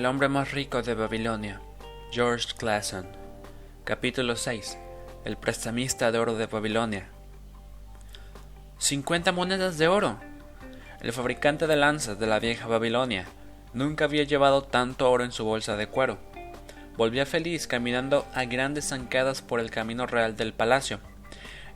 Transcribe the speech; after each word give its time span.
El 0.00 0.06
hombre 0.06 0.30
más 0.30 0.52
rico 0.52 0.80
de 0.80 0.94
Babilonia, 0.94 1.60
George 2.10 2.54
Clason. 2.56 3.06
Capítulo 3.84 4.34
6. 4.34 4.78
El 5.26 5.36
prestamista 5.36 6.10
de 6.10 6.18
oro 6.18 6.36
de 6.36 6.46
Babilonia. 6.46 7.10
50 8.78 9.30
monedas 9.32 9.76
de 9.76 9.88
oro. 9.88 10.18
El 11.02 11.12
fabricante 11.12 11.66
de 11.66 11.76
lanzas 11.76 12.18
de 12.18 12.26
la 12.26 12.38
vieja 12.38 12.66
Babilonia 12.66 13.26
nunca 13.74 14.06
había 14.06 14.22
llevado 14.22 14.62
tanto 14.62 15.10
oro 15.10 15.22
en 15.22 15.32
su 15.32 15.44
bolsa 15.44 15.76
de 15.76 15.86
cuero. 15.86 16.16
Volvía 16.96 17.26
feliz 17.26 17.66
caminando 17.66 18.26
a 18.32 18.46
grandes 18.46 18.88
zancadas 18.88 19.42
por 19.42 19.60
el 19.60 19.70
camino 19.70 20.06
real 20.06 20.34
del 20.34 20.54
palacio. 20.54 21.00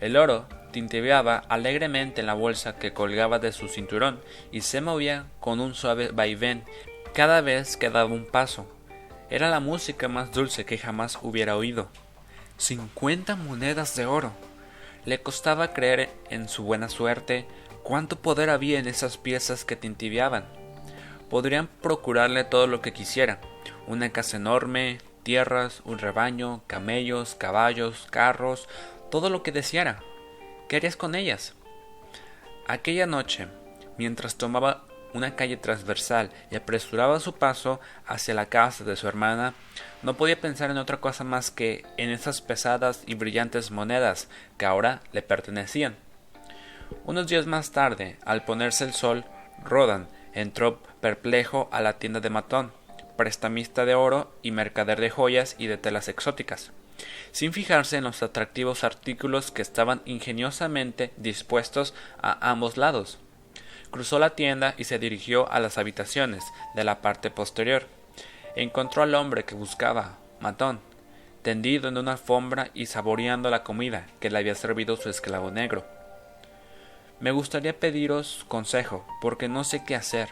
El 0.00 0.16
oro 0.16 0.48
tintibeaba 0.72 1.42
alegremente 1.50 2.22
en 2.22 2.26
la 2.26 2.32
bolsa 2.32 2.76
que 2.78 2.94
colgaba 2.94 3.38
de 3.38 3.52
su 3.52 3.68
cinturón 3.68 4.18
y 4.50 4.62
se 4.62 4.80
movía 4.80 5.26
con 5.40 5.60
un 5.60 5.74
suave 5.74 6.08
vaivén 6.10 6.64
cada 7.14 7.40
vez 7.42 7.76
que 7.76 7.90
daba 7.90 8.12
un 8.12 8.26
paso. 8.26 8.66
Era 9.30 9.48
la 9.48 9.60
música 9.60 10.08
más 10.08 10.32
dulce 10.32 10.64
que 10.64 10.78
jamás 10.78 11.16
hubiera 11.22 11.56
oído. 11.56 11.88
Cincuenta 12.58 13.36
monedas 13.36 13.94
de 13.94 14.04
oro. 14.04 14.32
Le 15.04 15.22
costaba 15.22 15.72
creer 15.72 16.10
en 16.28 16.48
su 16.48 16.64
buena 16.64 16.88
suerte 16.88 17.46
cuánto 17.84 18.16
poder 18.16 18.50
había 18.50 18.80
en 18.80 18.88
esas 18.88 19.16
piezas 19.16 19.64
que 19.64 19.76
tintibeaban. 19.76 20.44
Podrían 21.30 21.68
procurarle 21.68 22.42
todo 22.42 22.66
lo 22.66 22.80
que 22.80 22.92
quisiera, 22.92 23.38
una 23.86 24.10
casa 24.10 24.36
enorme, 24.36 24.98
tierras, 25.22 25.82
un 25.84 26.00
rebaño, 26.00 26.62
camellos, 26.66 27.36
caballos, 27.36 28.08
carros, 28.10 28.68
todo 29.12 29.30
lo 29.30 29.44
que 29.44 29.52
deseara. 29.52 30.02
¿Qué 30.68 30.76
harías 30.76 30.96
con 30.96 31.14
ellas? 31.14 31.54
Aquella 32.66 33.06
noche, 33.06 33.46
mientras 33.98 34.34
tomaba 34.34 34.84
una 35.14 35.36
calle 35.36 35.56
transversal 35.56 36.30
y 36.50 36.56
apresuraba 36.56 37.20
su 37.20 37.34
paso 37.34 37.80
hacia 38.06 38.34
la 38.34 38.46
casa 38.46 38.84
de 38.84 38.96
su 38.96 39.08
hermana, 39.08 39.54
no 40.02 40.14
podía 40.14 40.40
pensar 40.40 40.70
en 40.70 40.76
otra 40.76 41.00
cosa 41.00 41.24
más 41.24 41.50
que 41.50 41.86
en 41.96 42.10
esas 42.10 42.42
pesadas 42.42 43.04
y 43.06 43.14
brillantes 43.14 43.70
monedas 43.70 44.28
que 44.58 44.66
ahora 44.66 45.00
le 45.12 45.22
pertenecían. 45.22 45.96
Unos 47.04 47.28
días 47.28 47.46
más 47.46 47.70
tarde, 47.70 48.18
al 48.26 48.44
ponerse 48.44 48.84
el 48.84 48.92
sol, 48.92 49.24
Rodan 49.64 50.08
entró 50.34 50.82
perplejo 51.00 51.68
a 51.72 51.80
la 51.80 51.98
tienda 51.98 52.20
de 52.20 52.30
Matón, 52.30 52.72
prestamista 53.16 53.84
de 53.84 53.94
oro 53.94 54.36
y 54.42 54.50
mercader 54.50 55.00
de 55.00 55.10
joyas 55.10 55.54
y 55.58 55.68
de 55.68 55.78
telas 55.78 56.08
exóticas, 56.08 56.72
sin 57.30 57.52
fijarse 57.52 57.96
en 57.96 58.04
los 58.04 58.22
atractivos 58.22 58.82
artículos 58.82 59.52
que 59.52 59.62
estaban 59.62 60.02
ingeniosamente 60.04 61.12
dispuestos 61.16 61.94
a 62.20 62.50
ambos 62.50 62.76
lados 62.76 63.20
cruzó 63.94 64.18
la 64.18 64.30
tienda 64.30 64.74
y 64.76 64.84
se 64.84 64.98
dirigió 64.98 65.48
a 65.52 65.60
las 65.60 65.78
habitaciones 65.78 66.42
de 66.74 66.82
la 66.82 67.00
parte 67.00 67.30
posterior. 67.30 67.86
Encontró 68.56 69.04
al 69.04 69.14
hombre 69.14 69.44
que 69.44 69.54
buscaba, 69.54 70.18
Matón, 70.40 70.80
tendido 71.42 71.88
en 71.88 71.96
una 71.96 72.10
alfombra 72.10 72.72
y 72.74 72.86
saboreando 72.86 73.50
la 73.50 73.62
comida 73.62 74.08
que 74.18 74.30
le 74.30 74.38
había 74.38 74.56
servido 74.56 74.96
su 74.96 75.10
esclavo 75.10 75.52
negro. 75.52 75.86
Me 77.20 77.30
gustaría 77.30 77.78
pediros 77.78 78.44
consejo, 78.48 79.06
porque 79.20 79.48
no 79.48 79.62
sé 79.62 79.84
qué 79.84 79.94
hacer. 79.94 80.30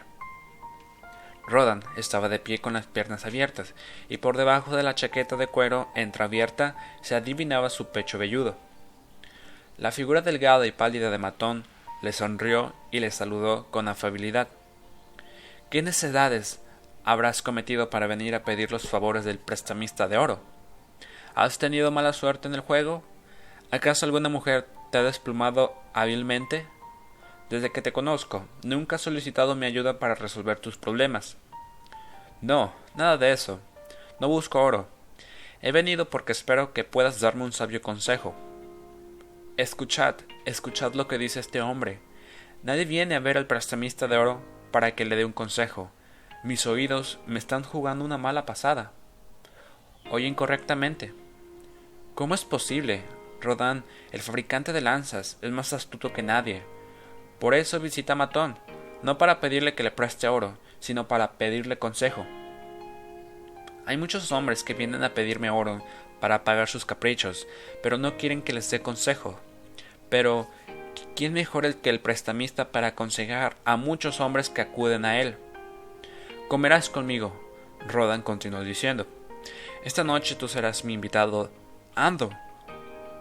Rodan 1.47 1.85
estaba 1.95 2.27
de 2.27 2.39
pie 2.39 2.59
con 2.59 2.73
las 2.73 2.87
piernas 2.87 3.25
abiertas, 3.25 3.75
y 4.09 4.17
por 4.17 4.35
debajo 4.35 4.75
de 4.75 4.83
la 4.83 4.93
chaqueta 4.93 5.37
de 5.37 5.47
cuero 5.47 5.87
entreabierta 5.95 6.75
se 7.01 7.15
adivinaba 7.15 7.69
su 7.69 7.93
pecho 7.93 8.17
velludo. 8.17 8.57
La 9.77 9.93
figura 9.93 10.19
delgada 10.21 10.67
y 10.67 10.73
pálida 10.73 11.09
de 11.09 11.17
Matón 11.17 11.63
le 12.03 12.11
sonrió 12.11 12.73
y 12.91 12.99
le 12.99 13.09
saludó 13.11 13.71
con 13.71 13.87
afabilidad. 13.87 14.49
¿Qué 15.71 15.81
necedades 15.81 16.61
habrás 17.05 17.41
cometido 17.41 17.89
para 17.89 18.07
venir 18.07 18.35
a 18.35 18.43
pedir 18.43 18.73
los 18.73 18.89
favores 18.89 19.23
del 19.23 19.39
prestamista 19.39 20.09
de 20.09 20.17
oro? 20.17 20.41
¿Has 21.33 21.59
tenido 21.59 21.91
mala 21.91 22.11
suerte 22.11 22.49
en 22.49 22.55
el 22.55 22.59
juego? 22.59 23.03
¿Acaso 23.71 24.05
alguna 24.05 24.27
mujer 24.27 24.67
te 24.91 24.97
ha 24.97 25.03
desplumado 25.03 25.75
hábilmente? 25.93 26.67
Desde 27.49 27.71
que 27.71 27.81
te 27.81 27.93
conozco, 27.93 28.45
nunca 28.63 28.97
has 28.97 29.01
solicitado 29.01 29.55
mi 29.55 29.65
ayuda 29.65 29.97
para 29.97 30.13
resolver 30.13 30.59
tus 30.59 30.75
problemas. 30.75 31.37
No, 32.41 32.73
nada 32.95 33.15
de 33.15 33.31
eso. 33.31 33.61
No 34.19 34.27
busco 34.27 34.61
oro. 34.61 34.89
He 35.61 35.71
venido 35.71 36.09
porque 36.09 36.33
espero 36.33 36.73
que 36.73 36.83
puedas 36.83 37.21
darme 37.21 37.45
un 37.45 37.53
sabio 37.53 37.81
consejo. 37.81 38.35
Escuchad, 39.55 40.15
escuchad 40.45 40.95
lo 40.95 41.07
que 41.07 41.19
dice 41.19 41.39
este 41.39 41.61
hombre. 41.61 41.99
Nadie 42.63 42.85
viene 42.85 43.13
a 43.13 43.19
ver 43.19 43.37
al 43.37 43.45
prestamista 43.45 44.07
de 44.07 44.17
oro 44.17 44.41
para 44.71 44.95
que 44.95 45.05
le 45.05 45.15
dé 45.15 45.25
un 45.25 45.31
consejo. 45.31 45.91
Mis 46.43 46.65
oídos 46.65 47.19
me 47.27 47.37
están 47.37 47.61
jugando 47.61 48.03
una 48.03 48.17
mala 48.17 48.47
pasada. 48.47 48.93
Oyen 50.09 50.33
correctamente. 50.33 51.13
¿Cómo 52.15 52.33
es 52.33 52.45
posible? 52.45 53.03
Rodán, 53.41 53.83
el 54.11 54.21
fabricante 54.21 54.73
de 54.73 54.81
lanzas, 54.81 55.37
es 55.43 55.51
más 55.51 55.71
astuto 55.71 56.13
que 56.13 56.23
nadie. 56.23 56.63
Por 57.37 57.53
eso 57.53 57.79
visita 57.79 58.13
a 58.13 58.15
Matón, 58.15 58.57
no 59.03 59.19
para 59.19 59.39
pedirle 59.39 59.75
que 59.75 59.83
le 59.83 59.91
preste 59.91 60.27
oro, 60.27 60.57
sino 60.79 61.07
para 61.07 61.33
pedirle 61.33 61.77
consejo. 61.77 62.25
Hay 63.85 63.97
muchos 63.97 64.31
hombres 64.31 64.63
que 64.63 64.73
vienen 64.73 65.03
a 65.03 65.13
pedirme 65.13 65.51
oro 65.51 65.83
para 66.23 66.45
pagar 66.45 66.69
sus 66.69 66.85
caprichos, 66.85 67.49
pero 67.81 67.97
no 67.97 68.15
quieren 68.15 68.41
que 68.41 68.53
les 68.53 68.71
dé 68.71 68.79
consejo. 68.79 69.37
Pero, 70.07 70.47
¿quién 71.17 71.33
mejor 71.33 71.65
el 71.65 71.75
que 71.75 71.89
el 71.89 71.99
prestamista 71.99 72.71
para 72.71 72.87
aconsejar 72.87 73.57
a 73.65 73.75
muchos 73.75 74.21
hombres 74.21 74.49
que 74.49 74.61
acuden 74.61 75.03
a 75.03 75.19
él? 75.19 75.35
Comerás 76.47 76.89
conmigo, 76.89 77.33
Rodan 77.89 78.21
continuó 78.21 78.61
diciendo. 78.61 79.05
Esta 79.83 80.05
noche 80.05 80.35
tú 80.35 80.47
serás 80.47 80.85
mi 80.85 80.93
invitado. 80.93 81.51
Ando, 81.93 82.29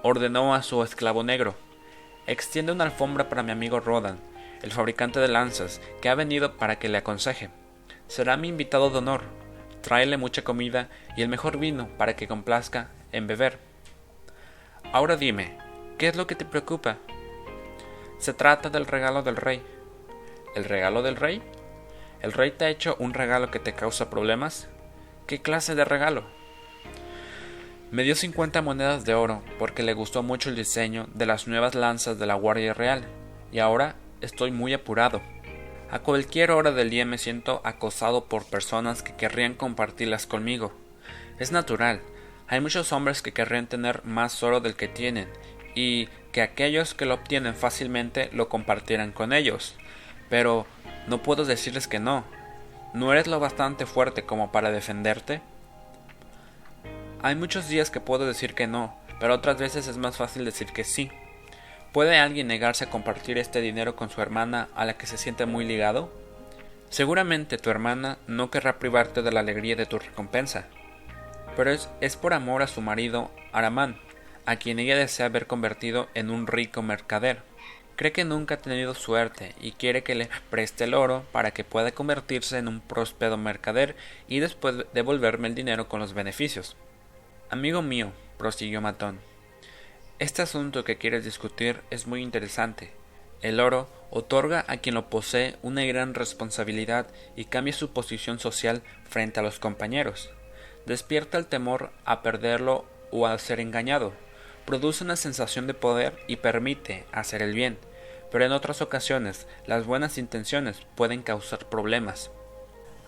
ordenó 0.04 0.54
a 0.54 0.62
su 0.62 0.84
esclavo 0.84 1.24
negro. 1.24 1.56
Extiende 2.28 2.70
una 2.70 2.84
alfombra 2.84 3.28
para 3.28 3.42
mi 3.42 3.50
amigo 3.50 3.80
Rodan, 3.80 4.20
el 4.62 4.70
fabricante 4.70 5.18
de 5.18 5.26
lanzas, 5.26 5.80
que 6.00 6.08
ha 6.08 6.14
venido 6.14 6.56
para 6.56 6.78
que 6.78 6.88
le 6.88 6.98
aconseje. 6.98 7.50
Será 8.06 8.36
mi 8.36 8.46
invitado 8.46 8.90
de 8.90 8.98
honor, 8.98 9.24
tráele 9.82 10.16
mucha 10.16 10.42
comida 10.42 10.88
y 11.16 11.22
el 11.22 11.28
mejor 11.28 11.58
vino 11.58 11.88
para 11.98 12.16
que 12.16 12.28
complazca 12.28 12.88
en 13.12 13.26
beber. 13.26 13.58
Ahora 14.92 15.16
dime, 15.16 15.58
¿qué 15.98 16.08
es 16.08 16.16
lo 16.16 16.26
que 16.26 16.34
te 16.34 16.44
preocupa? 16.44 16.98
Se 18.18 18.32
trata 18.32 18.70
del 18.70 18.86
regalo 18.86 19.22
del 19.22 19.36
rey. 19.36 19.62
¿El 20.54 20.64
regalo 20.64 21.02
del 21.02 21.16
rey? 21.16 21.42
¿El 22.20 22.32
rey 22.32 22.52
te 22.52 22.64
ha 22.64 22.70
hecho 22.70 22.96
un 22.98 23.14
regalo 23.14 23.50
que 23.50 23.58
te 23.58 23.74
causa 23.74 24.08
problemas? 24.08 24.68
¿Qué 25.26 25.42
clase 25.42 25.74
de 25.74 25.84
regalo? 25.84 26.24
Me 27.90 28.04
dio 28.04 28.14
50 28.14 28.62
monedas 28.62 29.04
de 29.04 29.14
oro 29.14 29.42
porque 29.58 29.82
le 29.82 29.92
gustó 29.92 30.22
mucho 30.22 30.48
el 30.48 30.56
diseño 30.56 31.08
de 31.14 31.26
las 31.26 31.46
nuevas 31.46 31.74
lanzas 31.74 32.18
de 32.18 32.26
la 32.26 32.34
Guardia 32.34 32.74
Real 32.74 33.04
y 33.50 33.58
ahora 33.58 33.96
estoy 34.20 34.50
muy 34.50 34.72
apurado. 34.72 35.20
A 35.92 35.98
cualquier 35.98 36.52
hora 36.52 36.72
del 36.72 36.88
día 36.88 37.04
me 37.04 37.18
siento 37.18 37.60
acosado 37.64 38.24
por 38.24 38.46
personas 38.46 39.02
que 39.02 39.14
querrían 39.14 39.52
compartirlas 39.52 40.24
conmigo. 40.24 40.72
Es 41.38 41.52
natural. 41.52 42.00
Hay 42.48 42.62
muchos 42.62 42.92
hombres 42.92 43.20
que 43.20 43.32
querrían 43.32 43.66
tener 43.66 44.02
más 44.02 44.42
oro 44.42 44.60
del 44.60 44.74
que 44.74 44.88
tienen 44.88 45.28
y 45.74 46.08
que 46.32 46.40
aquellos 46.40 46.94
que 46.94 47.04
lo 47.04 47.12
obtienen 47.12 47.54
fácilmente 47.54 48.30
lo 48.32 48.48
compartieran 48.48 49.12
con 49.12 49.34
ellos. 49.34 49.76
Pero 50.30 50.66
no 51.08 51.22
puedo 51.22 51.44
decirles 51.44 51.88
que 51.88 51.98
no. 51.98 52.24
¿No 52.94 53.12
eres 53.12 53.26
lo 53.26 53.38
bastante 53.38 53.84
fuerte 53.84 54.22
como 54.22 54.50
para 54.50 54.70
defenderte? 54.70 55.42
Hay 57.20 57.34
muchos 57.34 57.68
días 57.68 57.90
que 57.90 58.00
puedo 58.00 58.26
decir 58.26 58.54
que 58.54 58.66
no, 58.66 58.96
pero 59.20 59.34
otras 59.34 59.58
veces 59.58 59.88
es 59.88 59.98
más 59.98 60.16
fácil 60.16 60.46
decir 60.46 60.68
que 60.68 60.84
sí. 60.84 61.10
¿Puede 61.92 62.18
alguien 62.18 62.46
negarse 62.46 62.84
a 62.84 62.90
compartir 62.90 63.36
este 63.36 63.60
dinero 63.60 63.96
con 63.96 64.08
su 64.08 64.22
hermana 64.22 64.68
a 64.74 64.86
la 64.86 64.96
que 64.96 65.06
se 65.06 65.18
siente 65.18 65.44
muy 65.44 65.66
ligado? 65.66 66.10
Seguramente 66.88 67.58
tu 67.58 67.68
hermana 67.68 68.16
no 68.26 68.50
querrá 68.50 68.78
privarte 68.78 69.20
de 69.20 69.30
la 69.30 69.40
alegría 69.40 69.76
de 69.76 69.84
tu 69.84 69.98
recompensa, 69.98 70.68
pero 71.54 71.70
es, 71.70 71.90
es 72.00 72.16
por 72.16 72.32
amor 72.32 72.62
a 72.62 72.66
su 72.66 72.80
marido 72.80 73.30
Aramán, 73.52 74.00
a 74.46 74.56
quien 74.56 74.78
ella 74.78 74.96
desea 74.96 75.28
ver 75.28 75.46
convertido 75.46 76.08
en 76.14 76.30
un 76.30 76.46
rico 76.46 76.80
mercader. 76.80 77.42
Cree 77.96 78.12
que 78.12 78.24
nunca 78.24 78.54
ha 78.54 78.58
tenido 78.58 78.94
suerte 78.94 79.54
y 79.60 79.72
quiere 79.72 80.02
que 80.02 80.14
le 80.14 80.30
preste 80.48 80.84
el 80.84 80.94
oro 80.94 81.26
para 81.30 81.50
que 81.50 81.62
pueda 81.62 81.92
convertirse 81.92 82.56
en 82.56 82.68
un 82.68 82.80
próspero 82.80 83.36
mercader 83.36 83.96
y 84.28 84.40
después 84.40 84.76
devolverme 84.94 85.48
el 85.48 85.54
dinero 85.54 85.88
con 85.88 86.00
los 86.00 86.14
beneficios. 86.14 86.74
Amigo 87.50 87.82
mío, 87.82 88.12
prosiguió 88.38 88.80
Matón, 88.80 89.20
este 90.22 90.40
asunto 90.40 90.84
que 90.84 90.98
quieres 90.98 91.24
discutir 91.24 91.80
es 91.90 92.06
muy 92.06 92.22
interesante. 92.22 92.92
El 93.40 93.58
oro 93.58 93.88
otorga 94.10 94.64
a 94.68 94.76
quien 94.76 94.94
lo 94.94 95.10
posee 95.10 95.56
una 95.62 95.84
gran 95.84 96.14
responsabilidad 96.14 97.08
y 97.34 97.46
cambia 97.46 97.72
su 97.72 97.92
posición 97.92 98.38
social 98.38 98.82
frente 99.02 99.40
a 99.40 99.42
los 99.42 99.58
compañeros. 99.58 100.30
Despierta 100.86 101.38
el 101.38 101.46
temor 101.46 101.90
a 102.04 102.22
perderlo 102.22 102.84
o 103.10 103.26
a 103.26 103.36
ser 103.40 103.58
engañado. 103.58 104.12
Produce 104.64 105.02
una 105.02 105.16
sensación 105.16 105.66
de 105.66 105.74
poder 105.74 106.16
y 106.28 106.36
permite 106.36 107.04
hacer 107.10 107.42
el 107.42 107.52
bien, 107.52 107.76
pero 108.30 108.44
en 108.44 108.52
otras 108.52 108.80
ocasiones 108.80 109.48
las 109.66 109.86
buenas 109.86 110.18
intenciones 110.18 110.82
pueden 110.94 111.22
causar 111.22 111.68
problemas. 111.68 112.30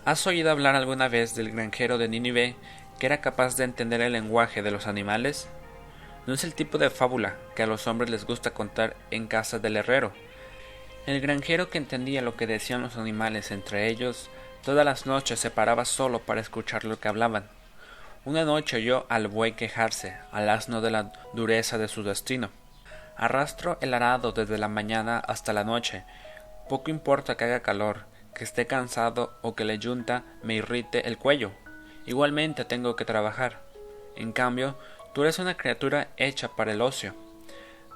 ¿Has 0.05 0.27
oído 0.27 0.51
hablar 0.51 0.75
alguna 0.75 1.07
vez 1.07 1.37
del 1.37 1.53
granjero 1.53 1.97
de 1.97 2.09
Nínive 2.09 2.57
que 2.99 3.07
era 3.07 3.21
capaz 3.21 3.57
de 3.57 3.63
entender 3.63 4.01
el 4.01 4.15
lenguaje 4.15 4.63
de 4.63 4.73
los 4.73 4.89
animales? 4.89 5.49
No 6.27 6.35
es 6.35 6.45
el 6.45 6.55
tipo 6.55 6.79
de 6.79 6.91
fábula 6.91 7.37
que 7.55 7.63
a 7.63 7.67
los 7.67 7.87
hombres 7.87 8.11
les 8.11 8.25
gusta 8.25 8.53
contar 8.53 8.97
en 9.11 9.27
casa 9.27 9.59
del 9.59 9.77
herrero. 9.77 10.13
El 11.07 11.21
granjero 11.21 11.69
que 11.69 11.77
entendía 11.77 12.23
lo 12.23 12.35
que 12.37 12.47
decían 12.47 12.81
los 12.81 12.97
animales 12.97 13.51
entre 13.51 13.89
ellos, 13.89 14.31
todas 14.65 14.87
las 14.87 15.05
noches 15.05 15.39
se 15.39 15.51
paraba 15.51 15.85
solo 15.85 16.21
para 16.21 16.41
escuchar 16.41 16.85
lo 16.85 16.99
que 16.99 17.09
hablaban. 17.09 17.49
Una 18.25 18.45
noche 18.45 18.79
oyó 18.79 19.05
al 19.11 19.29
buey 19.29 19.53
quejarse, 19.53 20.17
al 20.33 20.49
asno 20.49 20.81
de 20.81 20.91
la 20.91 21.13
dureza 21.35 21.77
de 21.77 21.89
su 21.89 22.03
destino. 22.03 22.49
Arrastro 23.17 23.77
el 23.83 23.93
arado 23.93 24.33
desde 24.33 24.57
la 24.57 24.69
mañana 24.69 25.19
hasta 25.19 25.53
la 25.53 25.63
noche. 25.63 26.05
Poco 26.71 26.91
importa 26.91 27.37
que 27.37 27.45
haga 27.45 27.61
calor, 27.61 28.07
que 28.35 28.45
esté 28.45 28.67
cansado 28.67 29.37
o 29.43 29.55
que 29.55 29.67
le 29.67 29.79
yunta 29.79 30.25
me 30.43 30.55
irrite 30.55 31.07
el 31.07 31.19
cuello. 31.19 31.53
Igualmente 32.07 32.65
tengo 32.65 32.97
que 32.97 33.05
trabajar. 33.05 33.61
En 34.17 34.33
cambio, 34.33 34.79
tú 35.15 35.23
eres 35.23 35.39
una 35.39 35.57
criatura 35.57 36.09
hecha 36.17 36.49
para 36.49 36.73
el 36.73 36.83
ocio. 36.83 37.15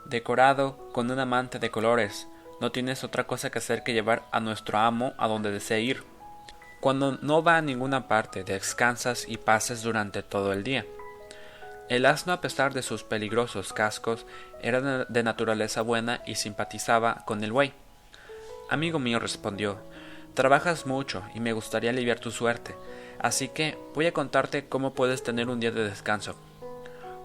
Decorado 0.06 0.91
con 0.93 1.11
un 1.11 1.19
amante 1.19 1.59
de 1.59 1.70
colores, 1.70 2.29
no 2.61 2.73
tienes 2.73 3.05
otra 3.05 3.26
cosa 3.26 3.50
que 3.50 3.59
hacer 3.59 3.82
que 3.82 3.93
llevar 3.93 4.23
a 4.32 4.41
nuestro 4.41 4.79
amo 4.79 5.12
a 5.19 5.29
donde 5.29 5.50
desee 5.50 5.81
ir. 5.81 6.05
Cuando 6.81 7.19
no 7.20 7.43
va 7.43 7.56
a 7.56 7.62
ninguna 7.62 8.09
parte, 8.09 8.44
descansas 8.44 9.26
y 9.29 9.37
pases 9.37 9.82
durante 9.82 10.23
todo 10.23 10.53
el 10.53 10.62
día. 10.62 10.87
El 11.88 12.06
asno, 12.06 12.32
a 12.32 12.41
pesar 12.41 12.73
de 12.73 12.82
sus 12.82 13.03
peligrosos 13.03 13.73
cascos, 13.73 14.25
era 14.62 15.05
de 15.05 15.23
naturaleza 15.23 15.82
buena 15.82 16.23
y 16.25 16.37
simpatizaba 16.37 17.25
con 17.26 17.43
el 17.43 17.53
buey. 17.53 17.73
Amigo 18.71 18.99
mío, 18.99 19.19
respondió, 19.19 19.79
Trabajas 20.35 20.87
mucho 20.87 21.25
y 21.35 21.41
me 21.41 21.53
gustaría 21.53 21.91
aliviar 21.91 22.21
tu 22.21 22.31
suerte, 22.31 22.76
así 23.19 23.49
que 23.49 23.76
voy 23.94 24.06
a 24.06 24.12
contarte 24.12 24.69
cómo 24.69 24.94
puedes 24.94 25.25
tener 25.25 25.49
un 25.49 25.59
día 25.59 25.73
de 25.73 25.88
descanso. 25.88 26.37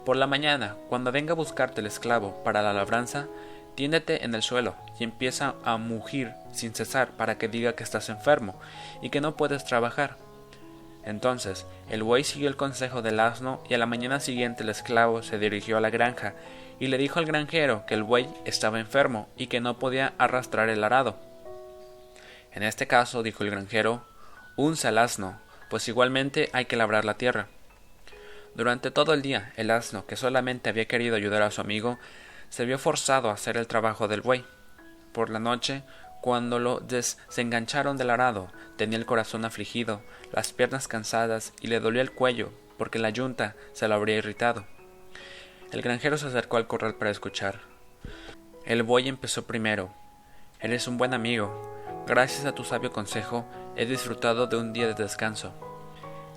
Por 0.06 0.18
la 0.18 0.28
mañana, 0.28 0.76
cuando 0.90 1.12
venga 1.12 1.32
a 1.32 1.36
buscarte 1.36 1.80
el 1.80 1.88
esclavo 1.88 2.44
para 2.44 2.62
la 2.62 2.74
labranza, 2.74 3.28
tiéndete 3.76 4.26
en 4.26 4.36
el 4.36 4.42
suelo 4.44 4.76
y 5.00 5.04
empieza 5.06 5.56
a 5.64 5.78
mugir 5.78 6.34
sin 6.52 6.74
cesar 6.74 7.12
para 7.12 7.38
que 7.38 7.48
diga 7.48 7.74
que 7.74 7.84
estás 7.84 8.10
enfermo 8.10 8.60
y 9.02 9.10
que 9.10 9.22
no 9.22 9.38
puedes 9.38 9.64
trabajar. 9.64 10.18
Entonces 11.06 11.66
el 11.90 12.04
buey 12.04 12.24
siguió 12.24 12.50
el 12.50 12.58
consejo 12.58 13.02
del 13.02 13.20
asno 13.20 13.62
y 13.70 13.74
a 13.74 13.78
la 13.78 13.86
mañana 13.86 14.20
siguiente 14.20 14.64
el 14.64 14.70
esclavo 14.70 15.24
se 15.24 15.38
dirigió 15.38 15.78
a 15.78 15.82
la 15.82 15.90
granja 15.90 16.34
y 16.80 16.88
le 16.88 16.98
dijo 16.98 17.20
al 17.20 17.26
granjero 17.26 17.86
que 17.86 17.94
el 17.94 18.04
buey 18.04 18.28
estaba 18.46 18.80
enfermo 18.80 19.30
y 19.38 19.48
que 19.48 19.62
no 19.62 19.80
podía 19.80 20.14
arrastrar 20.18 20.70
el 20.70 20.84
arado. 20.84 21.18
En 22.52 22.64
este 22.64 22.88
caso, 22.88 23.24
dijo 23.24 23.44
el 23.44 23.52
granjero, 23.52 24.04
unce 24.58 24.88
al 24.88 24.98
asno, 24.98 25.40
pues 25.70 25.88
igualmente 25.88 26.50
hay 26.54 26.66
que 26.66 26.76
labrar 26.76 27.04
la 27.04 27.16
tierra. 27.16 27.48
Durante 28.56 28.92
todo 28.92 29.14
el 29.14 29.22
día, 29.22 29.54
el 29.58 29.72
asno, 29.72 30.06
que 30.06 30.16
solamente 30.16 30.70
había 30.70 30.86
querido 30.86 31.16
ayudar 31.16 31.42
a 31.42 31.52
su 31.52 31.62
amigo, 31.62 32.00
se 32.50 32.66
vio 32.66 32.78
forzado 32.78 33.30
a 33.30 33.34
hacer 33.34 33.58
el 33.58 33.68
trabajo 33.68 34.08
del 34.08 34.22
buey. 34.22 34.46
Por 35.12 35.30
la 35.30 35.40
noche, 35.40 35.84
cuando 36.22 36.60
lo 36.60 36.80
desengancharon 36.80 37.98
del 37.98 38.10
arado, 38.10 38.52
tenía 38.78 38.98
el 38.98 39.06
corazón 39.06 39.46
afligido, 39.46 40.02
las 40.32 40.54
piernas 40.54 40.88
cansadas 40.88 41.54
y 41.62 41.68
le 41.68 41.80
dolía 41.80 42.02
el 42.02 42.12
cuello, 42.12 42.52
porque 42.78 43.00
la 43.00 43.10
yunta 43.10 43.56
se 43.74 43.88
lo 43.88 43.96
habría 43.96 44.18
irritado. 44.18 44.66
El 45.72 45.82
granjero 45.82 46.18
se 46.18 46.28
acercó 46.28 46.58
al 46.58 46.68
corral 46.68 46.96
para 46.96 47.12
escuchar. 47.12 47.62
El 48.66 48.84
buey 48.84 49.10
empezó 49.10 49.46
primero. 49.46 49.94
Eres 50.60 50.88
un 50.88 50.98
buen 50.98 51.14
amigo, 51.14 51.74
Gracias 52.06 52.46
a 52.46 52.52
tu 52.52 52.66
sabio 52.66 52.92
consejo, 52.92 53.46
he 53.78 53.86
disfrutado 53.86 54.48
de 54.48 54.58
un 54.58 54.74
día 54.74 54.88
de 54.88 54.94
descanso. 54.94 55.54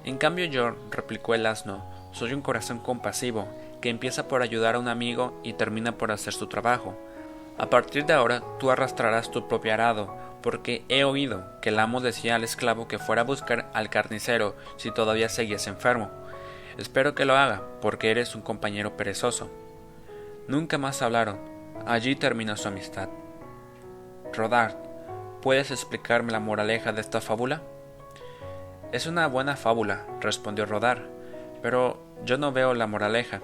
En 0.04 0.16
cambio 0.16 0.44
yo, 0.44 0.76
replicó 0.92 1.34
el 1.34 1.44
asno, 1.44 1.84
soy 2.16 2.32
un 2.32 2.40
corazón 2.40 2.78
compasivo, 2.78 3.46
que 3.82 3.90
empieza 3.90 4.26
por 4.26 4.40
ayudar 4.40 4.74
a 4.74 4.78
un 4.78 4.88
amigo 4.88 5.38
y 5.44 5.52
termina 5.52 5.98
por 5.98 6.10
hacer 6.10 6.32
su 6.32 6.46
trabajo. 6.46 6.96
A 7.58 7.68
partir 7.68 8.06
de 8.06 8.14
ahora 8.14 8.42
tú 8.58 8.70
arrastrarás 8.70 9.30
tu 9.30 9.46
propio 9.48 9.74
arado, 9.74 10.16
porque 10.42 10.82
he 10.88 11.04
oído 11.04 11.44
que 11.60 11.68
el 11.68 11.78
amo 11.78 12.00
decía 12.00 12.36
al 12.36 12.44
esclavo 12.44 12.88
que 12.88 12.98
fuera 12.98 13.20
a 13.20 13.26
buscar 13.26 13.70
al 13.74 13.90
carnicero 13.90 14.56
si 14.76 14.90
todavía 14.90 15.28
seguías 15.28 15.66
enfermo. 15.66 16.10
Espero 16.78 17.14
que 17.14 17.26
lo 17.26 17.36
haga, 17.36 17.62
porque 17.82 18.10
eres 18.10 18.34
un 18.34 18.40
compañero 18.40 18.96
perezoso. 18.96 19.50
Nunca 20.48 20.78
más 20.78 21.02
hablaron. 21.02 21.38
Allí 21.86 22.16
terminó 22.16 22.56
su 22.56 22.68
amistad. 22.68 23.10
Rodar, 24.32 24.86
¿Puedes 25.42 25.70
explicarme 25.70 26.32
la 26.32 26.40
moraleja 26.40 26.92
de 26.92 27.02
esta 27.02 27.20
fábula? 27.20 27.62
Es 28.90 29.06
una 29.06 29.28
buena 29.28 29.54
fábula, 29.54 30.06
respondió 30.20 30.64
Rodar, 30.66 31.15
pero 31.62 32.02
yo 32.24 32.38
no 32.38 32.52
veo 32.52 32.74
la 32.74 32.86
moraleja. 32.86 33.40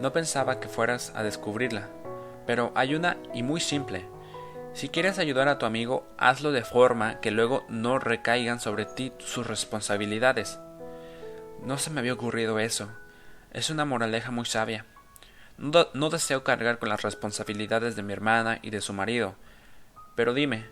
No 0.00 0.12
pensaba 0.12 0.60
que 0.60 0.68
fueras 0.68 1.12
a 1.14 1.22
descubrirla, 1.22 1.88
pero 2.46 2.72
hay 2.74 2.94
una 2.94 3.16
y 3.34 3.42
muy 3.42 3.60
simple. 3.60 4.04
Si 4.74 4.88
quieres 4.88 5.18
ayudar 5.18 5.48
a 5.48 5.58
tu 5.58 5.64
amigo, 5.64 6.06
hazlo 6.18 6.52
de 6.52 6.62
forma 6.62 7.20
que 7.20 7.30
luego 7.30 7.64
no 7.68 7.98
recaigan 7.98 8.60
sobre 8.60 8.84
ti 8.84 9.12
sus 9.18 9.46
responsabilidades. 9.46 10.58
No 11.62 11.78
se 11.78 11.90
me 11.90 12.00
había 12.00 12.12
ocurrido 12.12 12.58
eso. 12.58 12.88
Es 13.52 13.70
una 13.70 13.86
moraleja 13.86 14.30
muy 14.30 14.44
sabia. 14.44 14.84
No, 15.56 15.86
no 15.94 16.10
deseo 16.10 16.44
cargar 16.44 16.78
con 16.78 16.90
las 16.90 17.00
responsabilidades 17.00 17.96
de 17.96 18.02
mi 18.02 18.12
hermana 18.12 18.58
y 18.60 18.68
de 18.68 18.82
su 18.82 18.92
marido, 18.92 19.36
pero 20.14 20.34
dime, 20.34 20.66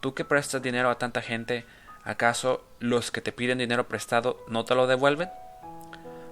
tú 0.00 0.14
que 0.14 0.24
prestas 0.24 0.60
dinero 0.60 0.90
a 0.90 0.98
tanta 0.98 1.22
gente, 1.22 1.64
¿acaso 2.04 2.64
los 2.78 3.10
que 3.10 3.20
te 3.20 3.32
piden 3.32 3.58
dinero 3.58 3.88
prestado 3.88 4.44
no 4.48 4.64
te 4.64 4.74
lo 4.74 4.86
devuelven? 4.86 5.30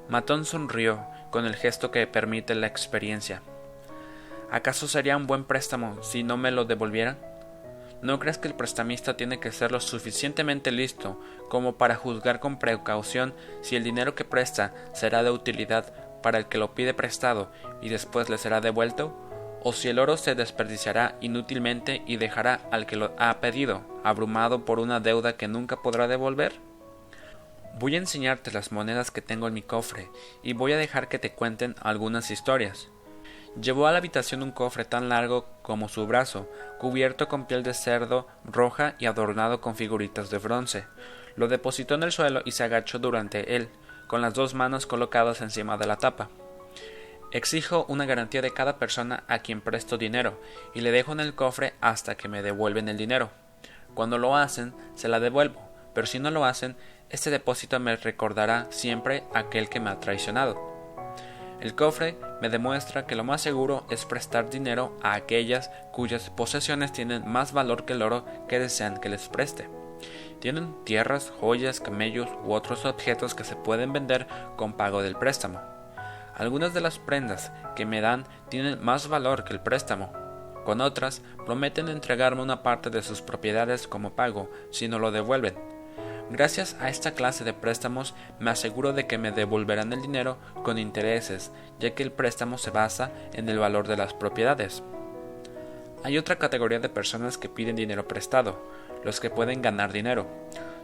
Matón 0.09 0.45
sonrió 0.45 1.07
con 1.31 1.47
el 1.47 1.57
gesto 1.57 1.91
que 1.91 2.07
permite 2.07 2.55
la 2.55 2.67
experiencia. 2.67 3.43
¿Acaso 4.51 4.87
sería 4.87 5.17
un 5.17 5.27
buen 5.27 5.45
préstamo 5.45 6.03
si 6.03 6.23
no 6.23 6.37
me 6.37 6.51
lo 6.51 6.67
devolvieran? 6.67 7.19
¿No 8.03 8.19
crees 8.19 8.37
que 8.37 8.49
el 8.49 8.55
prestamista 8.55 9.17
tiene 9.17 9.41
que 9.41 9.53
ser 9.53 9.73
lo 9.73 9.81
suficientemente 9.81 10.73
listo 10.73 11.21
como 11.49 11.77
para 11.79 11.95
juzgar 11.95 12.41
con 12.41 12.59
precaución 12.59 13.33
si 13.63 13.77
el 13.77 13.85
dinero 13.85 14.15
que 14.15 14.25
presta 14.25 14.75
será 14.93 15.23
de 15.23 15.31
utilidad 15.31 15.95
para 16.21 16.39
el 16.39 16.47
que 16.47 16.59
lo 16.59 16.75
pide 16.75 16.95
prestado 16.95 17.51
y 17.81 17.89
después 17.89 18.29
le 18.29 18.39
será 18.39 18.61
devuelto? 18.61 19.17
O 19.65 19.73
si 19.73 19.89
el 19.89 19.99
oro 19.99 20.17
se 20.17 20.35
desperdiciará 20.35 21.17
inútilmente 21.21 22.03
y 22.07 22.17
dejará 22.17 22.61
al 22.71 22.87
que 22.87 22.97
lo 22.97 23.13
ha 23.19 23.41
pedido, 23.41 23.83
abrumado 24.05 24.65
por 24.65 24.79
una 24.79 25.01
deuda 25.01 25.37
que 25.37 25.49
nunca 25.49 25.77
podrá 25.83 26.09
devolver? 26.09 26.53
Voy 27.79 27.95
a 27.95 27.99
enseñarte 27.99 28.51
las 28.53 28.71
monedas 28.71 29.11
que 29.11 29.23
tengo 29.23 29.49
en 29.49 29.55
mi 29.55 29.63
cofre 29.63 30.11
y 30.43 30.53
voy 30.53 30.73
a 30.73 30.77
dejar 30.77 31.09
que 31.09 31.19
te 31.19 31.33
cuenten 31.33 31.75
algunas 31.81 32.31
historias. 32.31 32.89
Llevó 33.61 33.87
a 33.87 33.93
la 33.93 33.99
habitación 33.99 34.43
un 34.43 34.51
cofre 34.51 34.85
tan 34.85 35.09
largo 35.09 35.47
como 35.63 35.89
su 35.89 36.07
brazo, 36.07 36.49
cubierto 36.79 37.29
con 37.29 37.47
piel 37.47 37.63
de 37.63 37.75
cerdo 37.75 38.27
roja 38.45 38.95
y 38.99 39.07
adornado 39.07 39.61
con 39.61 39.77
figuritas 39.77 40.31
de 40.31 40.39
bronce. 40.39 40.85
Lo 41.37 41.49
depositó 41.49 41.95
en 41.95 42.03
el 42.03 42.13
suelo 42.13 42.43
y 42.45 42.53
se 42.53 42.65
agachó 42.65 42.99
durante 42.99 43.57
él, 43.57 43.69
con 44.07 44.23
las 44.23 44.35
dos 44.35 44.55
manos 44.55 44.87
colocadas 44.87 45.41
encima 45.41 45.77
de 45.77 45.87
la 45.87 45.97
tapa. 45.97 46.29
Exijo 47.33 47.87
una 47.89 48.05
garantía 48.05 48.43
de 48.43 48.53
cada 48.53 48.79
persona 48.79 49.25
a 49.27 49.39
quien 49.39 49.63
presto 49.63 49.97
dinero 49.97 50.39
y 50.75 50.83
le 50.83 50.93
dejo 50.93 51.13
en 51.13 51.21
el 51.21 51.35
cofre 51.35 51.73
hasta 51.81 52.15
que 52.15 52.29
me 52.29 52.43
devuelven 52.43 52.91
el 52.91 52.99
dinero. 52.99 53.31
Cuando 53.95 54.19
lo 54.19 54.37
hacen, 54.37 54.75
se 54.95 55.09
la 55.09 55.19
devuelvo, 55.19 55.61
pero 55.95 56.07
si 56.07 56.19
no 56.19 56.31
lo 56.31 56.45
hacen, 56.45 56.77
este 57.09 57.31
depósito 57.31 57.81
me 57.81 57.97
recordará 57.97 58.67
siempre 58.69 59.25
aquel 59.33 59.71
que 59.71 59.81
me 59.81 59.89
ha 59.89 59.99
traicionado. 59.99 60.73
El 61.63 61.75
cofre 61.75 62.19
me 62.43 62.51
demuestra 62.51 63.07
que 63.07 63.15
lo 63.15 63.25
más 63.25 63.41
seguro 63.41 63.87
es 63.89 64.05
prestar 64.05 64.51
dinero 64.51 64.99
a 65.03 65.15
aquellas 65.15 65.71
cuyas 65.91 66.29
posesiones 66.29 66.93
tienen 66.93 67.27
más 67.27 67.55
valor 67.55 67.87
que 67.87 67.95
el 67.95 68.03
oro 68.03 68.27
que 68.47 68.59
desean 68.59 68.99
que 68.99 69.09
les 69.09 69.29
preste. 69.29 69.71
Tienen 70.41 70.75
tierras, 70.85 71.33
joyas, 71.41 71.81
camellos 71.81 72.29
u 72.45 72.53
otros 72.53 72.85
objetos 72.85 73.35
que 73.35 73.45
se 73.45 73.57
pueden 73.57 73.93
vender 73.93 74.27
con 74.57 74.75
pago 74.75 75.03
del 75.03 75.17
préstamo. 75.17 75.72
Algunas 76.37 76.75
de 76.75 76.81
las 76.81 76.99
prendas 76.99 77.53
que 77.77 77.87
me 77.87 78.01
dan 78.01 78.25
tienen 78.49 78.83
más 78.83 79.09
valor 79.09 79.45
que 79.45 79.53
el 79.53 79.61
préstamo. 79.61 80.13
Con 80.65 80.81
otras, 80.81 81.23
prometen 81.45 81.89
entregarme 81.89 82.43
una 82.43 82.63
parte 82.63 82.91
de 82.91 83.03
sus 83.03 83.21
propiedades 83.21 83.89
como 83.89 84.15
pago 84.15 84.51
si 84.71 84.89
no 84.89 84.99
lo 84.99 85.11
devuelven. 85.11 85.55
Gracias 86.31 86.77
a 86.81 86.89
esta 86.89 87.13
clase 87.13 87.45
de 87.45 87.53
préstamos 87.53 88.15
me 88.39 88.51
aseguro 88.51 88.93
de 88.93 89.07
que 89.07 89.19
me 89.19 89.33
devolverán 89.33 89.93
el 89.93 90.01
dinero 90.01 90.39
con 90.63 90.79
intereses, 90.79 91.51
ya 91.79 91.95
que 91.95 92.03
el 92.03 92.13
préstamo 92.13 92.57
se 92.59 92.71
basa 92.71 93.11
en 93.35 93.49
el 93.49 93.59
valor 93.59 93.87
de 93.87 93.97
las 93.97 94.15
propiedades. 94.15 94.83
Hay 96.05 96.17
otra 96.17 96.37
categoría 96.37 96.81
de 96.81 96.89
personas 96.89 97.37
que 97.39 97.49
piden 97.49 97.77
dinero 97.77 98.09
prestado, 98.09 98.59
los 99.05 99.21
que 99.21 99.31
pueden 99.31 99.63
ganar 99.63 99.93
dinero. 99.93 100.27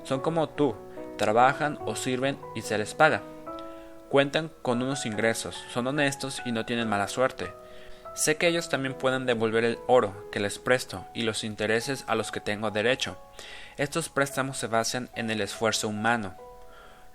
Son 0.04 0.20
como 0.20 0.48
tú, 0.50 0.74
trabajan 1.16 1.78
o 1.86 1.96
sirven 1.96 2.38
y 2.54 2.62
se 2.62 2.76
les 2.76 2.94
paga. 2.94 3.22
Cuentan 4.08 4.50
con 4.62 4.80
unos 4.80 5.04
ingresos, 5.04 5.62
son 5.72 5.86
honestos 5.86 6.40
y 6.46 6.52
no 6.52 6.64
tienen 6.64 6.88
mala 6.88 7.08
suerte. 7.08 7.52
Sé 8.14 8.36
que 8.36 8.48
ellos 8.48 8.70
también 8.70 8.94
pueden 8.94 9.26
devolver 9.26 9.64
el 9.64 9.78
oro 9.86 10.30
que 10.32 10.40
les 10.40 10.58
presto 10.58 11.06
y 11.14 11.22
los 11.22 11.44
intereses 11.44 12.04
a 12.08 12.14
los 12.14 12.32
que 12.32 12.40
tengo 12.40 12.70
derecho. 12.70 13.18
Estos 13.76 14.08
préstamos 14.08 14.56
se 14.56 14.66
basan 14.66 15.10
en 15.14 15.30
el 15.30 15.42
esfuerzo 15.42 15.88
humano. 15.88 16.36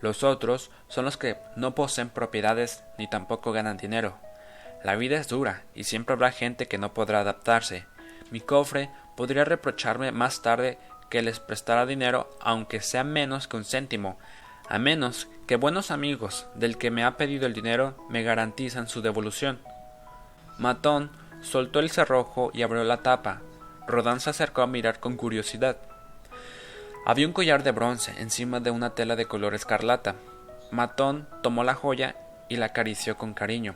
Los 0.02 0.24
otros 0.24 0.70
son 0.88 1.06
los 1.06 1.18
que 1.18 1.36
no 1.56 1.74
poseen 1.74 2.10
propiedades 2.10 2.84
ni 3.00 3.10
tampoco 3.10 3.52
ganan 3.52 3.78
dinero. 3.78 4.20
La 4.84 4.96
vida 4.96 5.18
es 5.18 5.28
dura 5.28 5.64
y 5.74 5.86
siempre 5.86 6.14
habrá 6.14 6.32
gente 6.32 6.68
que 6.68 6.78
no 6.78 6.94
podrá 6.94 7.22
adaptarse. 7.22 7.86
Mi 8.30 8.40
cofre 8.40 8.92
podría 9.18 9.46
reprocharme 9.46 10.12
más 10.12 10.44
tarde 10.44 10.78
que 11.10 11.22
les 11.24 11.40
prestara 11.40 11.86
dinero 11.86 12.30
aunque 12.40 12.82
sea 12.82 13.04
menos 13.04 13.48
que 13.48 13.58
un 13.58 13.66
céntimo, 13.66 14.20
a 14.74 14.80
menos 14.80 15.27
que 15.46 15.56
buenos 15.56 15.92
amigos 15.92 16.48
del 16.56 16.80
que 16.80 16.89
me 16.89 17.03
ha 17.03 17.15
pedido 17.15 17.46
el 17.46 17.53
dinero 17.53 17.96
me 18.10 18.24
garantizan 18.24 18.88
su 18.88 19.03
devolución. 19.03 19.60
Matón 20.58 21.12
soltó 21.44 21.80
el 21.80 21.92
cerrojo 21.92 22.50
y 22.56 22.63
abrió 22.63 22.84
la 22.84 23.03
tapa. 23.03 23.44
Rodán 23.86 24.20
se 24.20 24.32
acercó 24.32 24.63
a 24.63 24.68
mirar 24.68 25.00
con 25.00 25.15
curiosidad. 25.15 25.77
Había 27.06 27.27
un 27.27 27.34
collar 27.34 27.62
de 27.62 27.70
bronce 27.70 28.15
encima 28.18 28.62
de 28.62 28.72
una 28.72 28.96
tela 28.96 29.15
de 29.15 29.27
color 29.27 29.53
escarlata. 29.53 30.15
Matón 30.72 31.27
tomó 31.44 31.63
la 31.63 31.75
joya 31.75 32.15
y 32.50 32.56
la 32.56 32.65
acarició 32.65 33.15
con 33.15 33.36
cariño. 33.36 33.75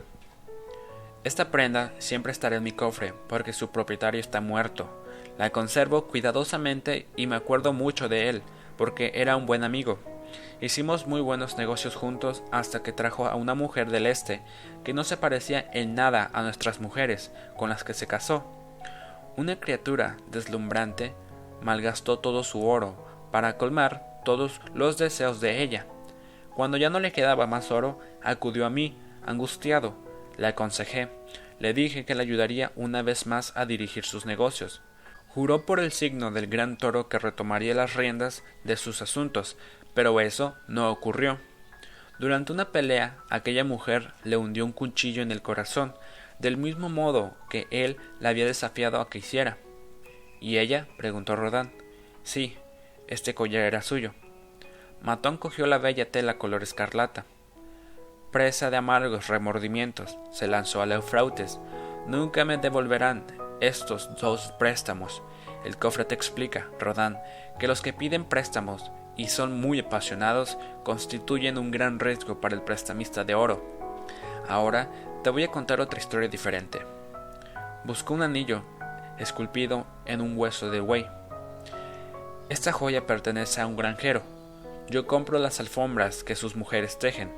Esta 1.23 1.51
prenda 1.51 1.93
siempre 1.99 2.31
estará 2.31 2.55
en 2.55 2.63
mi 2.63 2.71
cofre 2.71 3.13
porque 3.29 3.53
su 3.53 3.69
propietario 3.69 4.19
está 4.19 4.41
muerto. 4.41 4.89
La 5.37 5.51
conservo 5.51 6.07
cuidadosamente 6.07 7.05
y 7.15 7.27
me 7.27 7.35
acuerdo 7.35 7.71
mucho 7.71 8.09
de 8.09 8.29
él 8.29 8.41
porque 8.77 9.11
era 9.13 9.37
un 9.37 9.45
buen 9.45 9.63
amigo. 9.63 10.16
Hicimos 10.61 11.07
muy 11.07 11.21
buenos 11.21 11.57
negocios 11.57 11.95
juntos 11.95 12.43
hasta 12.51 12.81
que 12.83 12.91
trajo 12.91 13.27
a 13.27 13.35
una 13.35 13.55
mujer 13.55 13.89
del 13.91 14.07
este 14.07 14.41
que 14.83 14.93
no 14.93 15.03
se 15.03 15.17
parecía 15.17 15.69
en 15.73 15.95
nada 15.95 16.29
a 16.33 16.41
nuestras 16.41 16.79
mujeres 16.79 17.31
con 17.57 17.69
las 17.69 17.83
que 17.83 17.93
se 17.93 18.07
casó. 18.07 18.45
Una 19.35 19.59
criatura 19.59 20.17
deslumbrante 20.31 21.13
malgastó 21.61 22.19
todo 22.19 22.43
su 22.43 22.65
oro 22.65 23.05
para 23.31 23.57
colmar 23.57 24.21
todos 24.25 24.61
los 24.73 24.97
deseos 24.97 25.39
de 25.41 25.61
ella. 25.61 25.85
Cuando 26.55 26.77
ya 26.77 26.89
no 26.89 26.99
le 26.99 27.11
quedaba 27.11 27.45
más 27.45 27.71
oro, 27.71 27.99
acudió 28.23 28.65
a 28.65 28.69
mí, 28.69 28.97
angustiado. 29.25 29.95
Le 30.37 30.47
aconsejé, 30.47 31.09
le 31.59 31.73
dije 31.73 32.05
que 32.05 32.15
le 32.15 32.23
ayudaría 32.23 32.71
una 32.75 33.01
vez 33.01 33.27
más 33.27 33.55
a 33.55 33.65
dirigir 33.65 34.05
sus 34.05 34.25
negocios. 34.25 34.81
Juró 35.27 35.65
por 35.65 35.79
el 35.79 35.91
signo 35.91 36.31
del 36.31 36.47
gran 36.47 36.77
toro 36.77 37.09
que 37.09 37.19
retomaría 37.19 37.75
las 37.75 37.95
riendas 37.95 38.43
de 38.63 38.75
sus 38.75 39.01
asuntos, 39.01 39.55
pero 39.97 40.19
eso 40.19 40.53
no 40.67 40.91
ocurrió. 40.91 41.39
Durante 42.19 42.53
una 42.53 42.71
pelea, 42.71 43.17
aquella 43.31 43.63
mujer 43.63 44.13
le 44.23 44.37
hundió 44.37 44.63
un 44.63 44.71
cuchillo 44.71 45.23
en 45.23 45.31
el 45.31 45.41
corazón, 45.41 45.95
del 46.37 46.55
mismo 46.55 46.87
modo 46.87 47.33
que 47.49 47.65
él 47.71 47.97
la 48.19 48.29
había 48.29 48.45
desafiado 48.45 49.01
a 49.01 49.09
que 49.09 49.17
hiciera. 49.17 49.57
¿Y 50.39 50.59
ella? 50.59 50.87
preguntó 50.99 51.35
Rodán. 51.35 51.73
Sí, 52.21 52.55
este 53.07 53.33
collar 53.33 53.63
era 53.63 53.81
suyo. 53.81 54.13
Matón 55.01 55.35
cogió 55.35 55.65
la 55.65 55.79
bella 55.79 56.11
tela 56.11 56.37
color 56.37 56.61
escarlata. 56.61 57.25
Presa 58.31 58.69
de 58.69 58.77
amargos 58.77 59.29
remordimientos, 59.29 60.19
se 60.31 60.45
lanzó 60.45 60.83
a 60.83 60.85
Eufrautes. 60.85 61.59
Nunca 62.05 62.45
me 62.45 62.57
devolverán 62.59 63.25
estos 63.61 64.15
dos 64.21 64.53
préstamos. 64.59 65.23
El 65.65 65.77
cofre 65.77 66.05
te 66.05 66.13
explica, 66.13 66.67
Rodán, 66.79 67.17
que 67.57 67.67
los 67.67 67.81
que 67.81 67.93
piden 67.93 68.25
préstamos 68.25 68.91
y 69.17 69.27
son 69.27 69.59
muy 69.59 69.79
apasionados 69.79 70.57
constituyen 70.83 71.57
un 71.57 71.71
gran 71.71 71.99
riesgo 71.99 72.39
para 72.39 72.55
el 72.55 72.61
prestamista 72.61 73.23
de 73.23 73.35
oro. 73.35 73.61
Ahora 74.47 74.89
te 75.23 75.29
voy 75.29 75.43
a 75.43 75.51
contar 75.51 75.81
otra 75.81 75.99
historia 75.99 76.29
diferente. 76.29 76.79
Buscó 77.83 78.13
un 78.13 78.21
anillo 78.21 78.61
esculpido 79.17 79.85
en 80.05 80.21
un 80.21 80.37
hueso 80.37 80.69
de 80.69 80.79
buey. 80.79 81.05
Esta 82.49 82.71
joya 82.71 83.05
pertenece 83.05 83.59
a 83.59 83.67
un 83.67 83.75
granjero. 83.75 84.21
Yo 84.89 85.05
compro 85.05 85.37
las 85.39 85.59
alfombras 85.59 86.23
que 86.23 86.35
sus 86.35 86.55
mujeres 86.55 86.97
tejen. 86.97 87.29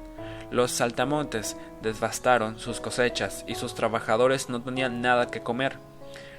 Los 0.51 0.71
saltamontes 0.71 1.57
devastaron 1.81 2.59
sus 2.59 2.79
cosechas 2.79 3.43
y 3.47 3.55
sus 3.55 3.73
trabajadores 3.73 4.49
no 4.49 4.61
tenían 4.61 5.01
nada 5.01 5.27
que 5.27 5.41
comer. 5.41 5.77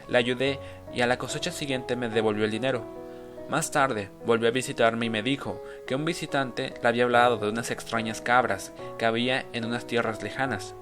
Le 0.09 0.19
ayudé 0.19 0.61
y 0.93 1.01
a 1.01 1.07
la 1.07 1.19
cosecha 1.19 1.51
siguiente 1.51 1.97
me 1.97 2.09
devolvió 2.09 2.45
el 2.45 2.51
dinero. 2.51 3.00
Más 3.51 3.73
tarde 3.73 4.11
volvió 4.25 4.47
a 4.47 4.53
visitarme 4.53 5.07
y 5.07 5.11
me 5.11 5.25
dijo 5.25 5.61
que 5.85 5.97
un 5.97 6.05
visitante 6.05 6.73
le 6.81 6.89
había 6.89 7.03
hablado 7.03 7.37
de 7.37 7.49
unas 7.49 7.73
extrañas 7.73 8.21
cabras 8.21 8.73
que 8.97 9.07
había 9.07 9.45
en 9.53 9.65
unas 9.65 9.89
tierras 9.89 10.23
lejanas. 10.23 10.77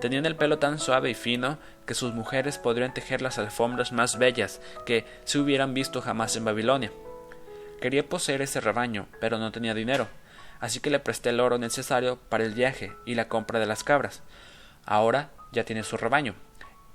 Tenían 0.00 0.26
el 0.26 0.34
pelo 0.34 0.58
tan 0.58 0.80
suave 0.80 1.10
y 1.10 1.14
fino 1.14 1.58
que 1.86 1.94
sus 1.94 2.14
mujeres 2.14 2.58
podrían 2.58 2.92
tejer 2.92 3.22
las 3.22 3.38
alfombras 3.38 3.92
más 3.92 4.18
bellas 4.18 4.60
que 4.84 5.04
se 5.22 5.38
hubieran 5.38 5.74
visto 5.74 6.02
jamás 6.02 6.34
en 6.34 6.44
Babilonia. 6.44 6.90
Quería 7.80 8.08
poseer 8.08 8.42
ese 8.42 8.60
rebaño, 8.60 9.06
pero 9.20 9.38
no 9.38 9.52
tenía 9.52 9.72
dinero, 9.72 10.08
así 10.58 10.80
que 10.80 10.90
le 10.90 10.98
presté 10.98 11.30
el 11.30 11.38
oro 11.38 11.58
necesario 11.58 12.18
para 12.28 12.42
el 12.42 12.52
viaje 12.52 12.96
y 13.06 13.14
la 13.14 13.28
compra 13.28 13.60
de 13.60 13.66
las 13.66 13.84
cabras. 13.84 14.22
Ahora 14.84 15.30
ya 15.52 15.62
tiene 15.62 15.84
su 15.84 15.96
rebaño, 15.96 16.34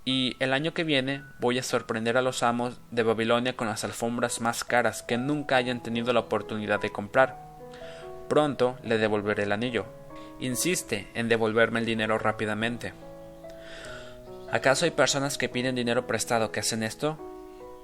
y 0.05 0.35
el 0.39 0.53
año 0.53 0.73
que 0.73 0.83
viene 0.83 1.23
voy 1.39 1.59
a 1.59 1.63
sorprender 1.63 2.17
a 2.17 2.21
los 2.21 2.43
amos 2.43 2.79
de 2.91 3.03
Babilonia 3.03 3.55
con 3.55 3.67
las 3.67 3.83
alfombras 3.83 4.41
más 4.41 4.63
caras 4.63 5.01
que 5.01 5.17
nunca 5.17 5.55
hayan 5.55 5.81
tenido 5.81 6.11
la 6.11 6.21
oportunidad 6.21 6.81
de 6.81 6.91
comprar. 6.91 7.37
Pronto 8.27 8.77
le 8.83 8.97
devolveré 8.97 9.43
el 9.43 9.53
anillo. 9.53 9.85
Insiste 10.39 11.07
en 11.13 11.29
devolverme 11.29 11.79
el 11.79 11.85
dinero 11.85 12.17
rápidamente. 12.17 12.93
¿Acaso 14.51 14.85
hay 14.85 14.91
personas 14.91 15.37
que 15.37 15.49
piden 15.49 15.75
dinero 15.75 16.05
prestado 16.05 16.51
que 16.51 16.59
hacen 16.59 16.83
esto? 16.83 17.17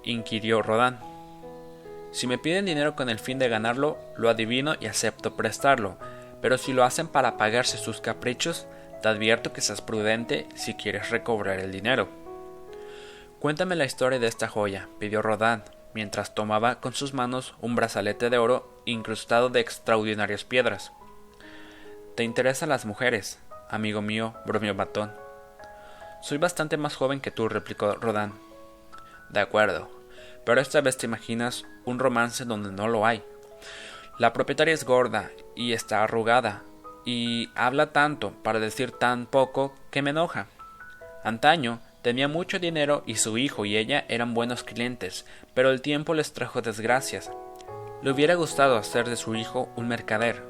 inquirió 0.03 0.61
Rodán. 0.61 0.99
Si 2.11 2.27
me 2.27 2.37
piden 2.37 2.65
dinero 2.65 2.95
con 2.95 3.09
el 3.09 3.19
fin 3.19 3.39
de 3.39 3.49
ganarlo, 3.49 3.97
lo 4.17 4.29
adivino 4.29 4.75
y 4.79 4.87
acepto 4.87 5.35
prestarlo, 5.35 5.97
pero 6.41 6.57
si 6.57 6.73
lo 6.73 6.83
hacen 6.83 7.07
para 7.07 7.37
pagarse 7.37 7.77
sus 7.77 8.01
caprichos, 8.01 8.67
te 9.01 9.09
advierto 9.09 9.53
que 9.53 9.61
seas 9.61 9.81
prudente 9.81 10.47
si 10.55 10.73
quieres 10.75 11.09
recobrar 11.09 11.59
el 11.59 11.71
dinero. 11.71 12.09
Cuéntame 13.39 13.75
la 13.75 13.85
historia 13.85 14.19
de 14.19 14.27
esta 14.27 14.47
joya, 14.47 14.89
pidió 14.99 15.21
Rodán, 15.21 15.63
mientras 15.93 16.35
tomaba 16.35 16.79
con 16.79 16.93
sus 16.93 17.13
manos 17.13 17.55
un 17.61 17.75
brazalete 17.75 18.29
de 18.29 18.37
oro 18.37 18.81
incrustado 18.85 19.49
de 19.49 19.59
extraordinarias 19.59 20.43
piedras. 20.43 20.91
¿Te 22.15 22.23
interesan 22.23 22.69
las 22.69 22.85
mujeres, 22.85 23.39
amigo 23.69 24.01
mío? 24.01 24.33
bromeó 24.45 24.75
Batón. 24.75 25.13
Soy 26.21 26.37
bastante 26.37 26.75
más 26.75 26.95
joven 26.95 27.21
que 27.21 27.31
tú, 27.31 27.47
replicó 27.47 27.93
Rodán. 27.95 28.33
De 29.29 29.39
acuerdo, 29.39 29.89
pero 30.45 30.59
esta 30.59 30.81
vez 30.81 30.97
te 30.97 31.05
imaginas 31.05 31.65
un 31.85 31.99
romance 31.99 32.43
donde 32.43 32.71
no 32.71 32.87
lo 32.87 33.05
hay. 33.05 33.23
La 34.17 34.33
propietaria 34.33 34.73
es 34.73 34.83
gorda 34.83 35.31
y 35.55 35.71
está 35.71 36.03
arrugada, 36.03 36.63
y 37.09 37.49
habla 37.55 37.91
tanto 37.91 38.33
para 38.43 38.59
decir 38.59 38.91
tan 38.91 39.25
poco 39.25 39.73
que 39.89 40.03
me 40.03 40.11
enoja. 40.11 40.45
Antaño 41.23 41.79
tenía 42.03 42.27
mucho 42.27 42.59
dinero 42.59 43.01
y 43.07 43.15
su 43.15 43.39
hijo 43.39 43.65
y 43.65 43.77
ella 43.77 44.05
eran 44.09 44.35
buenos 44.35 44.63
clientes, 44.63 45.25
pero 45.55 45.71
el 45.71 45.81
tiempo 45.81 46.13
les 46.13 46.33
trajo 46.33 46.61
desgracias. 46.61 47.31
Le 48.03 48.11
hubiera 48.11 48.35
gustado 48.35 48.77
hacer 48.77 49.09
de 49.09 49.15
su 49.15 49.33
hijo 49.33 49.69
un 49.75 49.87
mercader. 49.87 50.43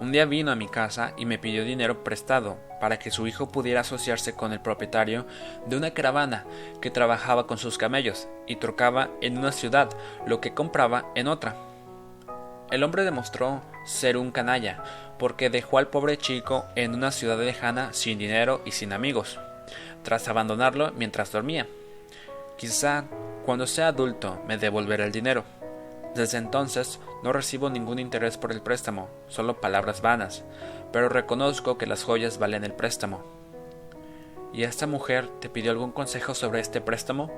Un 0.00 0.10
día 0.10 0.24
vino 0.24 0.50
a 0.50 0.56
mi 0.56 0.66
casa 0.66 1.12
y 1.16 1.24
me 1.24 1.38
pidió 1.38 1.64
dinero 1.64 2.02
prestado 2.02 2.58
para 2.80 2.98
que 2.98 3.12
su 3.12 3.28
hijo 3.28 3.52
pudiera 3.52 3.82
asociarse 3.82 4.34
con 4.34 4.52
el 4.52 4.60
propietario 4.60 5.24
de 5.66 5.76
una 5.76 5.92
caravana 5.92 6.46
que 6.80 6.90
trabajaba 6.90 7.46
con 7.46 7.58
sus 7.58 7.78
camellos 7.78 8.26
y 8.48 8.56
trocaba 8.56 9.10
en 9.20 9.38
una 9.38 9.52
ciudad 9.52 9.88
lo 10.26 10.40
que 10.40 10.52
compraba 10.52 11.06
en 11.14 11.28
otra. 11.28 11.54
El 12.72 12.82
hombre 12.82 13.04
demostró 13.04 13.62
ser 13.86 14.16
un 14.16 14.30
canalla, 14.32 14.82
porque 15.18 15.48
dejó 15.48 15.78
al 15.78 15.88
pobre 15.88 16.18
chico 16.18 16.66
en 16.74 16.94
una 16.94 17.10
ciudad 17.10 17.38
lejana 17.38 17.92
sin 17.92 18.18
dinero 18.18 18.60
y 18.66 18.72
sin 18.72 18.92
amigos, 18.92 19.38
tras 20.02 20.28
abandonarlo 20.28 20.92
mientras 20.92 21.32
dormía. 21.32 21.66
Quizá 22.58 23.04
cuando 23.44 23.66
sea 23.66 23.88
adulto 23.88 24.42
me 24.46 24.58
devolverá 24.58 25.04
el 25.04 25.12
dinero. 25.12 25.44
Desde 26.14 26.38
entonces 26.38 26.98
no 27.22 27.32
recibo 27.32 27.70
ningún 27.70 27.98
interés 27.98 28.36
por 28.38 28.52
el 28.52 28.62
préstamo, 28.62 29.08
solo 29.28 29.60
palabras 29.60 30.02
vanas, 30.02 30.44
pero 30.92 31.08
reconozco 31.08 31.78
que 31.78 31.86
las 31.86 32.04
joyas 32.04 32.38
valen 32.38 32.64
el 32.64 32.72
préstamo. 32.72 33.22
¿Y 34.52 34.62
esta 34.62 34.86
mujer 34.86 35.28
te 35.40 35.48
pidió 35.50 35.70
algún 35.70 35.92
consejo 35.92 36.34
sobre 36.34 36.60
este 36.60 36.80
préstamo? 36.80 37.30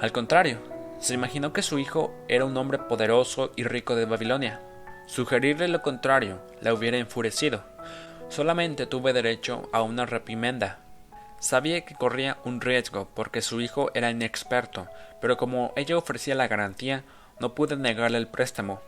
Al 0.00 0.12
contrario, 0.12 0.58
se 1.00 1.14
imaginó 1.14 1.52
que 1.52 1.62
su 1.62 1.78
hijo 1.78 2.14
era 2.28 2.44
un 2.44 2.56
hombre 2.56 2.78
poderoso 2.78 3.50
y 3.56 3.64
rico 3.64 3.96
de 3.96 4.04
Babilonia. 4.04 4.60
Sugerirle 5.10 5.66
lo 5.66 5.82
contrario 5.82 6.40
la 6.60 6.72
hubiera 6.72 6.96
enfurecido. 6.96 7.64
Solamente 8.28 8.86
tuve 8.86 9.12
derecho 9.12 9.68
a 9.72 9.82
una 9.82 10.06
reprimenda. 10.06 10.78
Sabía 11.40 11.80
que 11.84 11.96
corría 11.96 12.36
un 12.44 12.60
riesgo 12.60 13.08
porque 13.12 13.42
su 13.42 13.60
hijo 13.60 13.90
era 13.94 14.12
inexperto, 14.12 14.86
pero 15.20 15.36
como 15.36 15.72
ella 15.74 15.98
ofrecía 15.98 16.36
la 16.36 16.46
garantía, 16.46 17.02
no 17.40 17.56
pude 17.56 17.76
negarle 17.76 18.18
el 18.18 18.28
préstamo. 18.28 18.82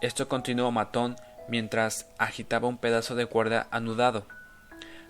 Esto 0.00 0.26
continuó 0.26 0.70
Matón 0.70 1.16
mientras 1.48 2.08
agitaba 2.16 2.66
un 2.66 2.78
pedazo 2.78 3.14
de 3.14 3.26
cuerda 3.26 3.66
anudado. 3.70 4.24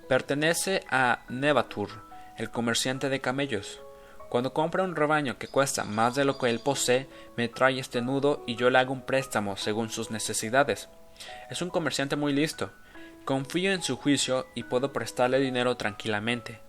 Pertenece 0.08 0.82
a 0.90 1.20
Nebatur, 1.28 2.02
el 2.36 2.50
comerciante 2.50 3.08
de 3.10 3.20
camellos. 3.20 3.80
Cuando 4.28 4.52
compra 4.52 4.82
un 4.82 4.96
rebaño 4.96 5.38
que 5.38 5.48
cuesta 5.48 5.84
más 5.84 6.14
de 6.14 6.24
lo 6.24 6.36
que 6.38 6.50
él 6.50 6.58
posee, 6.58 7.08
me 7.36 7.48
trae 7.48 7.78
este 7.78 8.02
nudo 8.02 8.42
y 8.46 8.56
yo 8.56 8.70
le 8.70 8.78
hago 8.78 8.92
un 8.92 9.02
préstamo 9.02 9.56
según 9.56 9.90
sus 9.90 10.10
necesidades. 10.10 10.88
Es 11.48 11.62
un 11.62 11.70
comerciante 11.70 12.16
muy 12.16 12.32
listo. 12.32 12.70
Confío 13.24 13.72
en 13.72 13.82
su 13.82 13.96
juicio 13.96 14.46
y 14.54 14.64
puedo 14.64 14.92
prestarle 14.92 15.38
dinero 15.38 15.76
tranquilamente. 15.76 16.60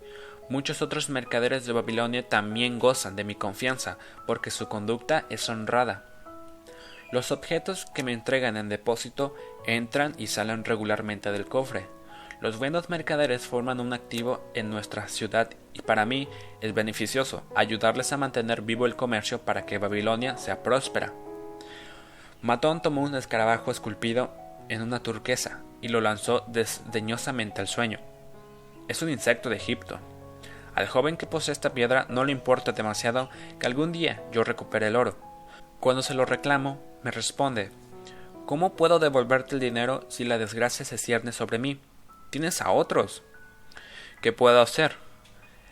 Muchos 0.49 0.81
otros 0.81 1.09
mercaderes 1.09 1.65
de 1.65 1.73
Babilonia 1.73 2.27
también 2.27 2.79
gozan 2.79 3.15
de 3.15 3.23
mi 3.23 3.35
confianza, 3.35 3.97
porque 4.25 4.49
su 4.49 4.67
conducta 4.67 5.25
es 5.29 5.49
honrada. 5.49 6.05
Los 7.11 7.31
objetos 7.31 7.85
que 7.93 8.03
me 8.03 8.13
entregan 8.13 8.55
en 8.55 8.69
depósito 8.69 9.35
entran 9.65 10.13
y 10.17 10.27
salen 10.27 10.63
regularmente 10.63 11.31
del 11.31 11.45
cofre. 11.45 11.96
Los 12.39 12.59
buenos 12.59 12.87
mercaderes 12.89 13.47
forman 13.47 13.79
un 13.79 13.93
activo 13.93 14.43
en 14.53 14.69
nuestra 14.69 15.07
ciudad 15.07 15.49
y 15.73 15.81
para 15.81 16.05
mí 16.05 16.27
es 16.61 16.71
beneficioso 16.75 17.41
ayudarles 17.55 18.13
a 18.13 18.17
mantener 18.17 18.61
vivo 18.61 18.85
el 18.85 18.95
comercio 18.95 19.41
para 19.41 19.65
que 19.65 19.79
Babilonia 19.79 20.37
sea 20.37 20.61
próspera. 20.61 21.13
Matón 22.43 22.83
tomó 22.83 23.01
un 23.01 23.15
escarabajo 23.15 23.71
esculpido 23.71 24.31
en 24.69 24.83
una 24.83 25.01
turquesa 25.01 25.61
y 25.81 25.87
lo 25.87 25.99
lanzó 25.99 26.43
desdeñosamente 26.47 27.59
al 27.59 27.67
sueño. 27.67 27.99
Es 28.87 29.01
un 29.01 29.09
insecto 29.09 29.49
de 29.49 29.55
Egipto. 29.55 29.99
Al 30.75 30.87
joven 30.87 31.17
que 31.17 31.25
posee 31.25 31.53
esta 31.53 31.73
piedra 31.73 32.05
no 32.07 32.23
le 32.23 32.33
importa 32.33 32.71
demasiado 32.71 33.31
que 33.59 33.65
algún 33.65 33.91
día 33.91 34.21
yo 34.31 34.43
recupere 34.43 34.87
el 34.87 34.95
oro. 34.95 35.17
Cuando 35.79 36.03
se 36.03 36.13
lo 36.13 36.23
reclamo, 36.23 36.79
me 37.01 37.09
responde 37.09 37.71
¿Cómo 38.45 38.75
puedo 38.75 38.99
devolverte 38.99 39.55
el 39.55 39.59
dinero 39.59 40.05
si 40.07 40.23
la 40.23 40.37
desgracia 40.37 40.85
se 40.85 40.99
cierne 40.99 41.31
sobre 41.31 41.57
mí? 41.57 41.81
Tienes 42.29 42.61
a 42.61 42.71
otros. 42.71 43.23
¿Qué 44.21 44.31
puedo 44.31 44.61
hacer? 44.61 44.95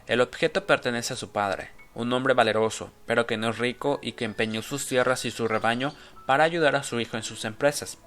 El 0.07 0.21
objeto 0.21 0.67
pertenece 0.67 1.13
a 1.13 1.17
su 1.17 1.31
padre, 1.31 1.71
un 1.95 2.11
hombre 2.13 2.33
valeroso, 2.33 2.91
pero 3.05 3.25
que 3.25 3.37
no 3.37 3.49
es 3.49 3.57
rico 3.57 3.99
y 4.01 4.11
que 4.13 4.25
empeñó 4.25 4.61
sus 4.61 4.87
tierras 4.87 5.25
y 5.25 5.31
su 5.31 5.47
rebaño 5.47 5.93
para 6.25 6.43
ayudar 6.43 6.75
a 6.75 6.83
su 6.83 6.99
hijo 6.99 7.17
en 7.17 7.23
sus 7.23 7.45
empresas. 7.45 7.97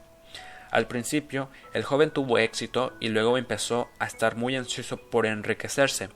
Al 0.71 0.87
principio, 0.87 1.49
el 1.73 1.83
joven 1.83 2.11
tuvo 2.11 2.39
éxito 2.39 2.93
y 3.01 3.09
luego 3.09 3.39
empezó 3.39 3.89
a 3.99 4.07
estar 4.07 4.37
muy 4.37 4.55
ansioso 4.55 4.99
por 4.99 5.27
enriquecerse. 5.27 6.11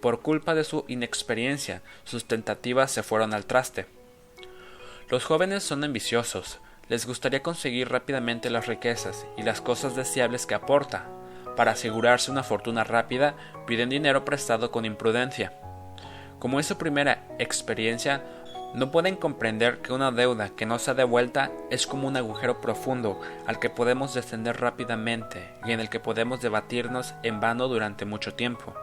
Por 0.00 0.20
culpa 0.20 0.54
de 0.54 0.64
su 0.64 0.84
inexperiencia, 0.88 1.82
sus 2.04 2.26
tentativas 2.26 2.90
se 2.90 3.02
fueron 3.02 3.34
al 3.34 3.46
traste. 3.46 3.86
Los 5.10 5.24
jóvenes 5.24 5.62
son 5.62 5.84
ambiciosos, 5.84 6.60
les 6.88 7.06
gustaría 7.06 7.42
conseguir 7.42 7.90
rápidamente 7.90 8.50
las 8.50 8.66
riquezas 8.66 9.26
y 9.36 9.42
las 9.42 9.60
cosas 9.60 9.96
deseables 9.96 10.46
que 10.46 10.54
aporta, 10.54 11.06
para 11.56 11.72
asegurarse 11.72 12.30
una 12.30 12.42
fortuna 12.42 12.84
rápida, 12.84 13.34
piden 13.66 13.88
dinero 13.88 14.24
prestado 14.24 14.70
con 14.70 14.84
imprudencia. 14.84 15.52
Como 16.38 16.60
es 16.60 16.66
su 16.66 16.76
primera 16.76 17.26
experiencia, 17.38 18.22
no 18.74 18.90
pueden 18.90 19.14
comprender 19.14 19.78
que 19.78 19.92
una 19.92 20.10
deuda 20.10 20.48
que 20.48 20.66
no 20.66 20.74
ha 20.74 20.94
devuelta 20.94 21.52
es 21.70 21.86
como 21.86 22.08
un 22.08 22.16
agujero 22.16 22.60
profundo 22.60 23.20
al 23.46 23.60
que 23.60 23.70
podemos 23.70 24.14
descender 24.14 24.60
rápidamente 24.60 25.54
y 25.64 25.70
en 25.70 25.78
el 25.78 25.88
que 25.88 26.00
podemos 26.00 26.40
debatirnos 26.42 27.14
en 27.22 27.38
vano 27.38 27.68
durante 27.68 28.04
mucho 28.04 28.34
tiempo. 28.34 28.74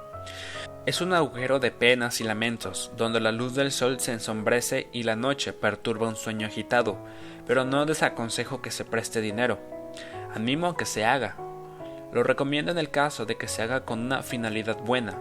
Es 0.85 1.01
un 1.01 1.13
agujero 1.13 1.59
de 1.59 1.71
penas 1.71 2.21
y 2.21 2.23
lamentos, 2.23 2.91
donde 2.95 3.19
la 3.19 3.33
luz 3.33 3.53
del 3.53 3.71
sol 3.71 3.99
se 3.99 4.13
ensombrece 4.13 4.87
y 4.93 5.03
la 5.03 5.17
noche 5.17 5.51
perturba 5.51 6.07
un 6.07 6.15
sueño 6.15 6.47
agitado, 6.47 6.97
pero 7.45 7.65
no 7.65 7.85
desaconsejo 7.85 8.61
que 8.61 8.71
se 8.71 8.85
preste 8.85 9.19
dinero. 9.19 9.59
Animo 10.33 10.75
que 10.77 10.85
se 10.85 11.03
haga, 11.03 11.35
lo 12.13 12.23
recomiendo 12.23 12.71
en 12.71 12.77
el 12.77 12.89
caso 12.89 13.25
de 13.25 13.37
que 13.37 13.47
se 13.47 13.61
haga 13.61 13.85
con 13.85 13.99
una 13.99 14.23
finalidad 14.23 14.77
buena. 14.79 15.17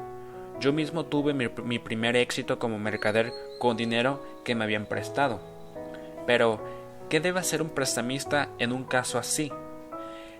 Yo 0.60 0.72
mismo 0.72 1.06
tuve 1.06 1.32
mi, 1.32 1.78
primer 1.78 2.16
éxito 2.16 2.58
como 2.58 2.78
mercader 2.78 3.32
con 3.58 3.76
dinero 3.76 4.22
que 4.44 4.54
me 4.54 4.64
habían 4.64 4.86
prestado. 4.86 5.40
Pero, 6.26 6.62
¿qué 7.08 7.20
debe 7.20 7.40
hacer 7.40 7.62
un 7.62 7.70
prestamista 7.70 8.50
en 8.58 8.72
un 8.72 8.84
caso 8.84 9.18
así? 9.18 9.50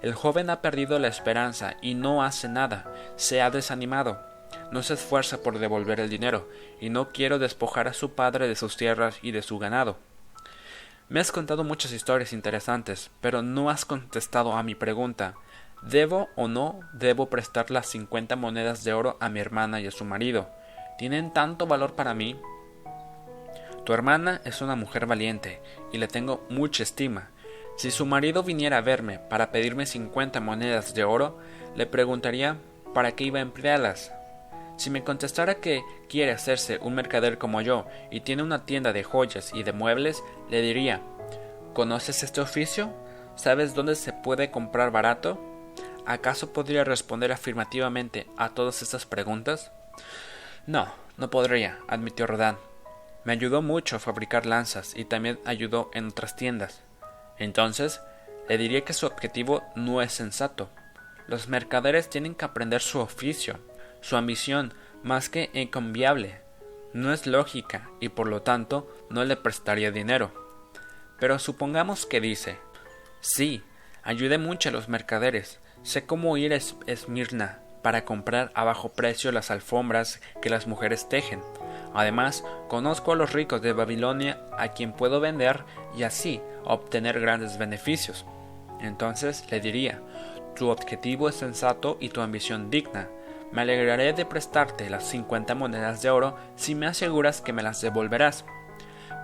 El 0.03 0.15
joven 0.15 0.51
ha 0.51 0.61
perdido 0.61 0.99
la 0.99 1.09
esperanza 1.09 1.77
y 1.81 1.95
no 1.95 2.23
hace 2.23 2.49
nada, 2.49 2.93
se 3.17 3.41
ha 3.41 3.51
desanimado, 3.51 4.21
no 4.73 4.83
se 4.83 4.95
esfuerza 4.95 5.43
por 5.43 5.59
devolver 5.59 6.01
el 6.01 6.11
dinero, 6.11 6.49
y 6.81 6.91
no 6.91 7.11
quiero 7.11 7.39
despojar 7.39 7.89
a 7.89 7.95
su 7.95 8.13
padre 8.13 8.49
de 8.49 8.57
sus 8.57 8.77
tierras 8.77 9.19
y 9.23 9.33
de 9.33 9.43
su 9.43 9.59
ganado. 9.59 9.97
Me 11.09 11.21
has 11.21 11.33
contado 11.33 11.65
muchas 11.65 11.93
historias 11.93 12.33
interesantes, 12.33 13.11
pero 13.21 13.43
no 13.43 13.69
has 13.69 13.85
contestado 13.85 14.53
a 14.53 14.63
mi 14.63 14.75
pregunta. 14.75 15.35
¿Debo 15.83 16.29
o 16.37 16.47
no 16.47 16.81
debo 16.93 17.31
prestar 17.31 17.71
las 17.71 17.87
cincuenta 17.87 18.37
monedas 18.37 18.85
de 18.85 18.93
oro 18.93 19.17
a 19.21 19.31
mi 19.31 19.41
hermana 19.41 19.81
y 19.81 19.87
a 19.87 19.91
su 19.91 20.05
marido? 20.05 20.51
¿Tienen 20.99 21.33
tanto 21.33 21.67
valor 21.67 21.95
para 21.95 22.13
mí? 22.13 22.39
Tu 23.85 23.95
hermana 23.95 24.43
es 24.45 24.61
una 24.61 24.77
mujer 24.77 25.07
valiente 25.07 25.63
y 25.91 25.99
le 25.99 26.07
tengo 26.07 26.47
mucha 26.51 26.83
estima. 26.83 27.31
Si 27.77 27.91
su 27.91 28.05
marido 28.05 28.43
viniera 28.43 28.77
a 28.77 28.83
verme 28.83 29.19
para 29.19 29.51
pedirme 29.51 29.87
cincuenta 29.87 30.41
monedas 30.41 30.93
de 30.95 31.05
oro, 31.05 31.39
le 31.75 31.87
preguntaría 31.87 32.59
para 32.93 33.13
qué 33.13 33.25
iba 33.25 33.39
a 33.39 33.43
emplearlas. 33.43 34.13
Si 34.77 34.91
me 34.91 35.03
contestara 35.03 35.57
que 35.57 35.83
quiere 36.09 36.33
hacerse 36.33 36.79
un 36.83 36.95
mercader 36.95 37.39
como 37.39 37.63
yo 37.63 37.87
y 38.11 38.21
tiene 38.21 38.43
una 38.43 38.67
tienda 38.67 38.93
de 38.93 39.03
joyas 39.03 39.53
y 39.55 39.63
de 39.63 39.73
muebles, 39.73 40.23
le 40.51 40.61
diría 40.61 41.01
¿Conoces 41.73 42.23
este 42.23 42.43
oficio? 42.43 42.91
¿Sabes 43.35 43.75
dónde 43.75 43.95
se 43.95 44.13
puede 44.13 44.51
comprar 44.51 44.91
barato? 44.91 45.41
¿Acaso 46.07 46.53
podría 46.53 46.85
responder 46.85 47.33
afirmativamente 47.33 48.27
a 48.37 48.51
todas 48.51 48.83
estas 48.83 49.07
preguntas? 49.07 49.71
No, 50.67 50.93
no 51.17 51.31
podría, 51.31 51.79
admitió 51.89 52.27
Rodán. 52.27 52.59
Me 53.25 53.33
ayudó 53.33 53.63
mucho 53.63 53.97
a 53.97 54.01
fabricar 54.01 54.47
lanzas 54.47 54.97
y 54.97 55.05
también 55.05 55.39
ayudó 55.45 55.91
en 55.93 56.09
otras 56.09 56.37
tiendas. 56.37 56.83
Entonces, 57.39 58.01
le 58.49 58.59
diría 58.59 58.85
que 58.85 58.93
su 58.93 59.07
objetivo 59.07 59.63
no 59.77 60.03
es 60.03 60.13
sensato. 60.13 60.71
Los 61.29 61.49
mercaderes 61.49 62.11
tienen 62.11 62.35
que 62.35 62.45
aprender 62.45 62.81
su 62.81 62.99
oficio, 62.99 63.61
su 64.01 64.17
ambición, 64.17 64.75
más 65.05 65.29
que 65.29 65.51
incambiable. 65.53 66.41
No 66.93 67.13
es 67.13 67.27
lógica 67.27 67.89
y 68.01 68.09
por 68.09 68.27
lo 68.27 68.43
tanto 68.43 68.93
no 69.11 69.25
le 69.25 69.37
prestaría 69.37 69.93
dinero. 69.93 70.33
Pero 71.21 71.39
supongamos 71.39 72.07
que 72.07 72.21
dice, 72.21 72.59
sí, 73.21 73.63
ayudé 74.03 74.39
mucho 74.39 74.71
a 74.71 74.73
los 74.73 74.89
mercaderes, 74.89 75.60
Sé 75.83 76.05
cómo 76.05 76.37
ir 76.37 76.53
a 76.53 76.59
Esmirna 76.87 77.61
para 77.83 78.05
comprar 78.05 78.53
a 78.55 78.65
bajo 78.65 78.91
precio 78.91 79.33
las 79.33 79.51
alfombras 79.51 80.21
que 80.43 80.51
las 80.51 80.67
mujeres 80.67 81.09
tejen. 81.09 81.41
Además, 81.95 82.45
conozco 82.69 83.13
a 83.13 83.17
los 83.17 83.33
ricos 83.33 83.63
de 83.63 83.73
Babilonia 83.73 84.41
a 84.57 84.69
quien 84.69 84.93
puedo 84.93 85.21
vender 85.21 85.65
y 85.97 86.03
así 86.03 86.41
obtener 86.65 87.19
grandes 87.21 87.59
beneficios. 87.59 88.27
Entonces 88.81 89.45
le 89.51 89.61
diría, 89.61 90.01
tu 90.55 90.69
objetivo 90.69 91.29
es 91.29 91.37
sensato 91.37 91.97
y 92.01 92.11
tu 92.11 92.21
ambición 92.21 92.71
digna. 92.71 93.09
Me 93.51 93.63
alegraré 93.63 94.13
de 94.13 94.27
prestarte 94.27 94.91
las 94.91 95.05
cincuenta 95.05 95.55
monedas 95.55 96.03
de 96.03 96.11
oro 96.11 96.37
si 96.57 96.75
me 96.75 96.87
aseguras 96.87 97.41
que 97.41 97.53
me 97.53 97.63
las 97.63 97.81
devolverás. 97.81 98.45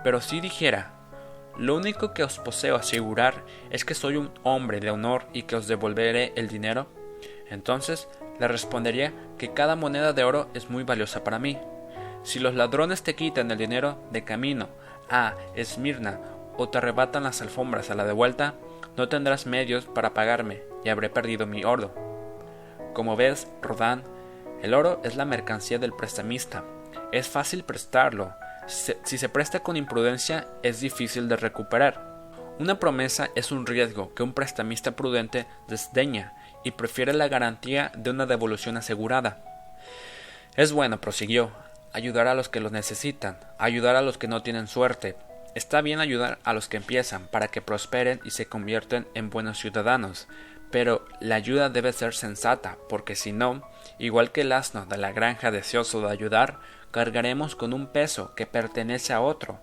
Pero 0.03 0.19
si 0.21 0.41
dijera, 0.41 0.96
lo 1.57 1.75
único 1.75 2.13
que 2.13 2.23
os 2.23 2.37
poseo 2.39 2.75
asegurar 2.75 3.43
es 3.71 3.83
que 3.83 3.95
soy 3.95 4.15
un 4.15 4.31
hombre 4.43 4.79
de 4.79 4.91
honor 4.91 5.25
y 5.33 5.43
que 5.43 5.55
os 5.55 5.67
devolveré 5.67 6.33
el 6.35 6.47
dinero. 6.47 6.87
Entonces 7.49 8.07
le 8.39 8.47
respondería 8.47 9.13
que 9.37 9.53
cada 9.53 9.75
moneda 9.75 10.13
de 10.13 10.23
oro 10.23 10.49
es 10.53 10.69
muy 10.69 10.83
valiosa 10.83 11.23
para 11.23 11.39
mí. 11.39 11.57
Si 12.23 12.39
los 12.39 12.53
ladrones 12.53 13.01
te 13.03 13.15
quitan 13.15 13.49
el 13.49 13.57
dinero 13.57 13.97
de 14.11 14.23
camino 14.23 14.69
a 15.09 15.35
Esmirna 15.55 16.19
o 16.57 16.69
te 16.69 16.77
arrebatan 16.77 17.23
las 17.23 17.41
alfombras 17.41 17.89
a 17.89 17.95
la 17.95 18.05
de 18.05 18.13
vuelta, 18.13 18.55
no 18.95 19.09
tendrás 19.09 19.45
medios 19.45 19.85
para 19.85 20.13
pagarme 20.13 20.61
y 20.83 20.89
habré 20.89 21.09
perdido 21.09 21.47
mi 21.47 21.63
oro. 21.63 21.93
Como 22.93 23.15
ves, 23.15 23.47
Rodán, 23.61 24.03
el 24.61 24.73
oro 24.73 25.01
es 25.03 25.15
la 25.15 25.25
mercancía 25.25 25.79
del 25.79 25.93
prestamista. 25.93 26.63
Es 27.11 27.27
fácil 27.27 27.63
prestarlo, 27.63 28.33
si 28.67 29.17
se 29.17 29.29
presta 29.29 29.61
con 29.61 29.77
imprudencia 29.77 30.47
es 30.61 30.79
difícil 30.79 31.27
de 31.29 31.37
recuperar. 31.37 32.17
Una 32.59 32.79
promesa 32.79 33.29
es 33.35 33.51
un 33.51 33.65
riesgo 33.65 34.13
que 34.15 34.23
un 34.23 34.33
prestamista 34.33 34.91
prudente 34.91 35.45
desdeña 35.67 36.33
y 36.63 36.71
prefiere 36.71 37.13
la 37.13 37.27
garantía 37.27 37.91
de 37.95 38.09
una 38.09 38.25
devolución 38.25 38.77
asegurada. 38.77 39.43
Es 40.55 40.71
bueno, 40.71 40.99
prosiguió, 40.99 41.51
ayudar 41.93 42.27
a 42.27 42.33
los 42.33 42.49
que 42.49 42.59
lo 42.59 42.69
necesitan, 42.69 43.37
ayudar 43.59 43.95
a 43.95 44.01
los 44.01 44.17
que 44.17 44.27
no 44.27 44.41
tienen 44.41 44.67
suerte. 44.67 45.15
Está 45.53 45.81
bien 45.81 45.99
ayudar 45.99 46.39
a 46.43 46.53
los 46.53 46.67
que 46.67 46.77
empiezan 46.77 47.27
para 47.27 47.47
que 47.47 47.61
prosperen 47.61 48.19
y 48.25 48.31
se 48.31 48.47
convierten 48.47 49.07
en 49.13 49.29
buenos 49.29 49.59
ciudadanos, 49.59 50.27
pero 50.71 51.05
la 51.19 51.35
ayuda 51.35 51.69
debe 51.69 51.93
ser 51.93 52.13
sensata, 52.13 52.77
porque 52.89 53.15
si 53.15 53.31
no, 53.31 53.69
igual 53.99 54.31
que 54.31 54.41
el 54.41 54.51
asno 54.51 54.85
de 54.85 54.97
la 54.97 55.11
granja 55.11 55.51
deseoso 55.51 56.01
de 56.01 56.11
ayudar, 56.11 56.59
cargaremos 56.97 57.55
con 57.55 57.73
un 57.73 57.85
peso 57.85 58.33
que 58.33 58.47
pertenece 58.47 59.13
a 59.13 59.21
otro. 59.21 59.59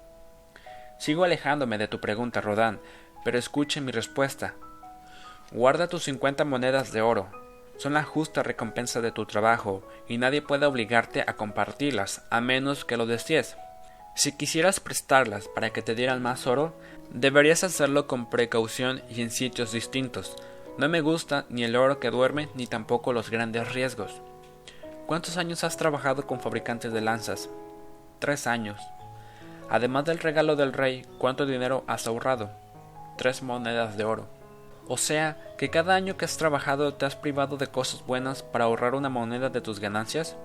Sigo 0.99 1.25
alejándome 1.25 1.79
de 1.79 1.88
tu 1.88 2.01
pregunta, 2.01 2.40
Rodán, 2.40 2.79
pero 3.25 3.37
escuche 3.40 3.81
mi 3.81 3.90
respuesta. 3.90 4.55
Guarda 5.51 5.88
tus 5.88 6.05
cincuenta 6.05 6.44
monedas 6.44 6.92
de 6.92 7.03
oro. 7.03 7.29
son 7.77 7.94
la 7.94 8.05
justa 8.05 8.44
recompensa 8.44 9.01
de 9.01 9.11
tu 9.11 9.27
trabajo 9.27 9.83
y 10.07 10.16
nadie 10.16 10.42
puede 10.42 10.64
obligarte 10.64 11.25
a 11.27 11.35
compartirlas 11.35 12.25
a 12.31 12.40
menos 12.40 12.85
que 12.85 12.97
lo 12.97 13.05
desees. 13.05 13.57
Si 14.14 14.37
quisieras 14.37 14.79
prestarlas 14.79 15.49
para 15.49 15.70
que 15.70 15.83
te 15.83 15.97
dieran 15.97 16.23
más 16.23 16.47
oro, 16.47 16.73
deberías 17.11 17.64
hacerlo 17.64 18.07
con 18.07 18.31
precaución 18.31 19.03
y 19.11 19.23
en 19.23 19.33
sitios 19.33 19.73
distintos. 19.73 20.37
No 20.79 20.88
me 20.88 21.01
gusta 21.01 21.47
ni 21.49 21.64
el 21.64 21.75
oro 21.75 21.99
que 21.99 22.11
duerme 22.11 22.49
ni 22.55 22.68
tampoco 22.68 23.12
los 23.12 23.29
grandes 23.29 23.73
riesgos. 23.73 24.23
¿Cuántos 25.07 25.37
años 25.37 25.64
has 25.64 25.77
trabajado 25.77 26.27
con 26.27 26.40
fabricantes 26.40 26.90
de 26.90 27.03
lanzas? 27.03 27.51
Tres 28.21 28.47
años. 28.47 28.81
Además 29.69 30.07
del 30.07 30.19
regalo 30.19 30.57
del 30.57 30.73
rey, 30.73 31.07
¿cuánto 31.19 31.45
dinero 31.45 31.85
has 31.87 32.07
ahorrado? 32.07 32.51
Tres 33.19 33.43
monedas 33.43 33.99
de 33.99 34.05
oro. 34.05 34.27
O 34.88 34.97
sea, 34.97 35.37
que 35.59 35.69
cada 35.69 35.95
año 35.95 36.17
que 36.17 36.25
has 36.25 36.38
trabajado 36.38 36.95
te 36.95 37.05
has 37.05 37.17
privado 37.17 37.59
de 37.59 37.67
cosas 37.67 38.05
buenas 38.07 38.43
para 38.43 38.64
ahorrar 38.64 38.95
una 38.95 39.11
moneda 39.11 39.51
de 39.51 39.61
tus 39.61 39.79
ganancias. 39.79 40.37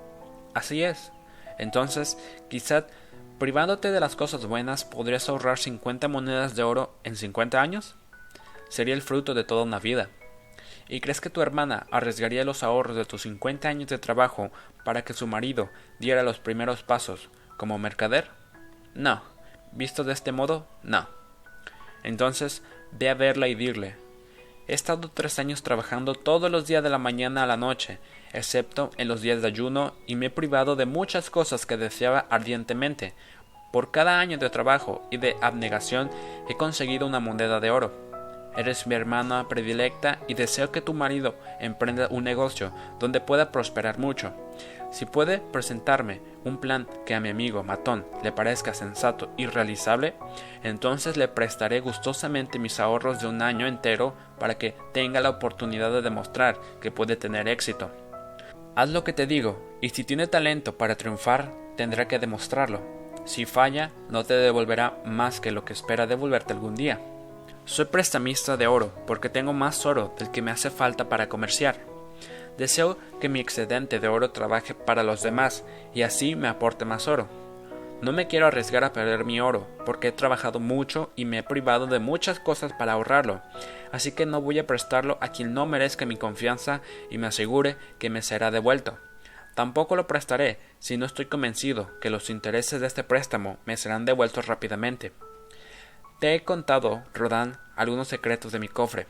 Así 0.54 0.84
es. 0.84 1.13
Entonces, 1.58 2.17
quizá 2.50 2.86
privándote 3.38 3.91
de 3.91 4.00
las 4.02 4.17
cosas 4.17 4.45
buenas 4.45 4.84
podrías 4.84 5.30
ahorrar 5.30 5.58
50 5.58 6.10
monedas 6.10 6.58
de 6.58 6.63
oro 6.63 6.93
en 7.06 7.15
50 7.15 7.62
años. 7.62 7.95
Sería 8.67 8.93
el 8.93 9.02
fruto 9.02 9.34
de 9.34 9.45
toda 9.45 9.63
una 9.63 9.80
vida. 9.80 10.10
¿Y 10.89 11.02
crees 11.02 11.21
que 11.21 11.30
tu 11.30 11.41
hermana 11.41 11.86
arriesgaría 11.91 12.43
los 12.43 12.63
ahorros 12.63 12.95
de 12.97 13.06
tus 13.06 13.21
50 13.21 13.69
años 13.69 13.89
de 13.89 13.99
trabajo 13.99 14.49
para 14.84 15.04
que 15.04 15.13
su 15.13 15.28
marido 15.28 15.69
diera 15.99 16.23
los 16.23 16.39
primeros 16.39 16.82
pasos 16.82 17.30
como 17.58 17.78
mercader? 17.78 18.30
No. 18.95 19.21
Visto 19.71 20.04
de 20.04 20.13
este 20.13 20.32
modo, 20.32 20.65
no. 20.82 21.08
Entonces, 22.02 22.63
ve 22.91 23.10
a 23.10 23.13
verla 23.13 23.47
y 23.47 23.54
dile, 23.54 23.97
he 24.67 24.73
estado 24.73 25.12
tres 25.12 25.38
años 25.38 25.62
trabajando 25.62 26.15
todos 26.15 26.49
los 26.49 26.65
días 26.65 26.82
de 26.82 26.89
la 26.89 26.97
mañana 26.97 27.43
a 27.43 27.47
la 27.47 27.58
noche, 27.58 27.99
excepto 28.34 28.89
en 28.97 29.08
los 29.08 29.21
días 29.21 29.43
de 29.43 29.47
ayuno, 29.47 29.93
y 30.08 30.15
me 30.15 30.28
he 30.28 30.32
privado 30.32 30.75
de 30.75 30.88
muchas 30.88 31.30
cosas 31.30 31.67
que 31.67 31.78
deseaba 31.78 32.25
ardientemente. 32.32 33.13
Por 33.71 33.91
cada 33.91 34.19
año 34.19 34.39
de 34.39 34.49
trabajo 34.49 35.08
y 35.12 35.17
de 35.17 35.36
abnegación 35.41 36.10
he 36.49 36.58
conseguido 36.58 37.06
una 37.06 37.19
moneda 37.19 37.60
de 37.60 37.69
oro. 37.69 38.09
Eres 38.60 38.88
mi 38.88 38.93
hermana 38.93 39.48
predilecta 39.48 40.19
y 40.28 40.34
deseo 40.34 40.69
que 40.69 40.82
tu 40.82 40.93
marido 40.93 41.36
emprenda 41.62 42.10
un 42.12 42.26
negocio 42.26 42.74
donde 43.00 43.22
pueda 43.22 43.54
prosperar 43.54 44.00
mucho. 44.00 44.34
Si 44.91 45.06
puede 45.06 45.38
presentarme 45.38 46.19
un 46.43 46.58
plan 46.58 46.86
que 47.06 47.15
a 47.15 47.22
mi 47.22 47.30
amigo 47.30 47.63
Matón 47.63 48.06
le 48.22 48.34
parezca 48.34 48.74
sensato 48.74 49.30
y 49.38 49.45
realizable, 49.45 50.15
entonces 50.62 51.15
le 51.15 51.30
prestaré 51.30 51.80
gustosamente 51.80 52.60
mis 52.60 52.82
ahorros 52.82 53.22
de 53.22 53.28
un 53.28 53.41
año 53.41 53.65
entero 53.65 54.13
para 54.38 54.58
que 54.58 54.76
tenga 54.91 55.22
la 55.22 55.30
oportunidad 55.30 55.93
de 55.93 56.02
demostrar 56.02 56.60
que 56.82 56.91
puede 56.91 57.15
tener 57.15 57.48
éxito. 57.48 57.89
Haz 58.76 58.89
lo 58.89 59.06
que 59.06 59.13
te 59.13 59.26
digo, 59.26 59.78
y 59.80 59.88
si 59.91 60.04
tiene 60.04 60.28
talento 60.28 60.78
para 60.78 60.98
triunfar, 60.98 61.54
tendrá 61.78 62.10
que 62.10 62.19
demostrarlo. 62.19 62.82
Si 63.24 63.45
falla, 63.45 63.91
no 64.10 64.26
te 64.26 64.34
devolverá 64.34 64.98
más 65.06 65.39
que 65.39 65.52
lo 65.52 65.63
que 65.63 65.72
espera 65.72 66.08
devolverte 66.08 66.52
algún 66.52 66.76
día. 66.76 67.00
Soy 67.69 67.86
prestamista 67.86 68.58
de 68.58 68.65
oro 68.65 68.91
porque 69.05 69.29
tengo 69.29 69.53
más 69.53 69.86
oro 69.86 70.15
del 70.17 70.32
que 70.32 70.41
me 70.41 70.49
hace 70.49 70.71
falta 70.71 71.08
para 71.08 71.29
comerciar. 71.29 71.75
Deseo 72.58 72.97
que 73.21 73.29
mi 73.29 73.39
excedente 73.39 73.99
de 73.99 74.08
oro 74.08 74.32
trabaje 74.32 74.73
para 74.73 75.03
los 75.03 75.21
demás 75.21 75.63
y 75.93 76.01
así 76.01 76.36
me 76.36 76.47
aporte 76.47 76.84
más 76.84 77.08
oro. 77.08 77.29
No 78.01 78.12
me 78.12 78.25
quiero 78.25 78.47
arriesgar 78.47 78.84
a 78.84 78.91
perder 78.91 79.23
mi 79.23 79.39
oro, 79.39 79.67
porque 79.86 80.08
he 80.08 80.12
trabajado 80.12 80.60
mucho 80.60 81.12
y 81.15 81.25
me 81.25 81.38
he 81.38 81.43
privado 81.43 81.86
de 81.86 81.99
muchas 81.99 82.39
cosas 82.39 82.73
para 82.73 82.93
ahorrarlo, 82.93 83.43
así 83.91 84.13
que 84.13 84.25
no 84.25 84.41
voy 84.41 84.58
a 84.58 84.65
prestarlo 84.65 85.19
a 85.21 85.27
quien 85.27 85.53
no 85.53 85.67
merezca 85.67 86.08
mi 86.08 86.17
confianza 86.17 86.82
y 87.12 87.19
me 87.19 87.27
asegure 87.27 87.77
que 87.99 88.10
me 88.10 88.23
será 88.23 88.49
devuelto. 88.49 88.97
Tampoco 89.53 89.95
lo 89.95 90.08
prestaré 90.08 90.58
si 90.79 90.97
no 90.97 91.05
estoy 91.05 91.25
convencido 91.25 91.99
que 91.99 92.10
los 92.10 92.32
intereses 92.32 92.82
de 92.82 92.88
este 92.88 93.03
préstamo 93.03 93.60
me 93.65 93.77
serán 93.77 94.05
devueltos 94.05 94.47
rápidamente. 94.47 95.12
Te 96.19 96.36
he 96.36 96.43
contado, 96.43 97.03
Rodán, 97.13 97.58
algunos 97.77 98.10
secretos 98.10 98.51
de 98.51 98.60
mi 98.60 98.67
cofre. 98.67 99.08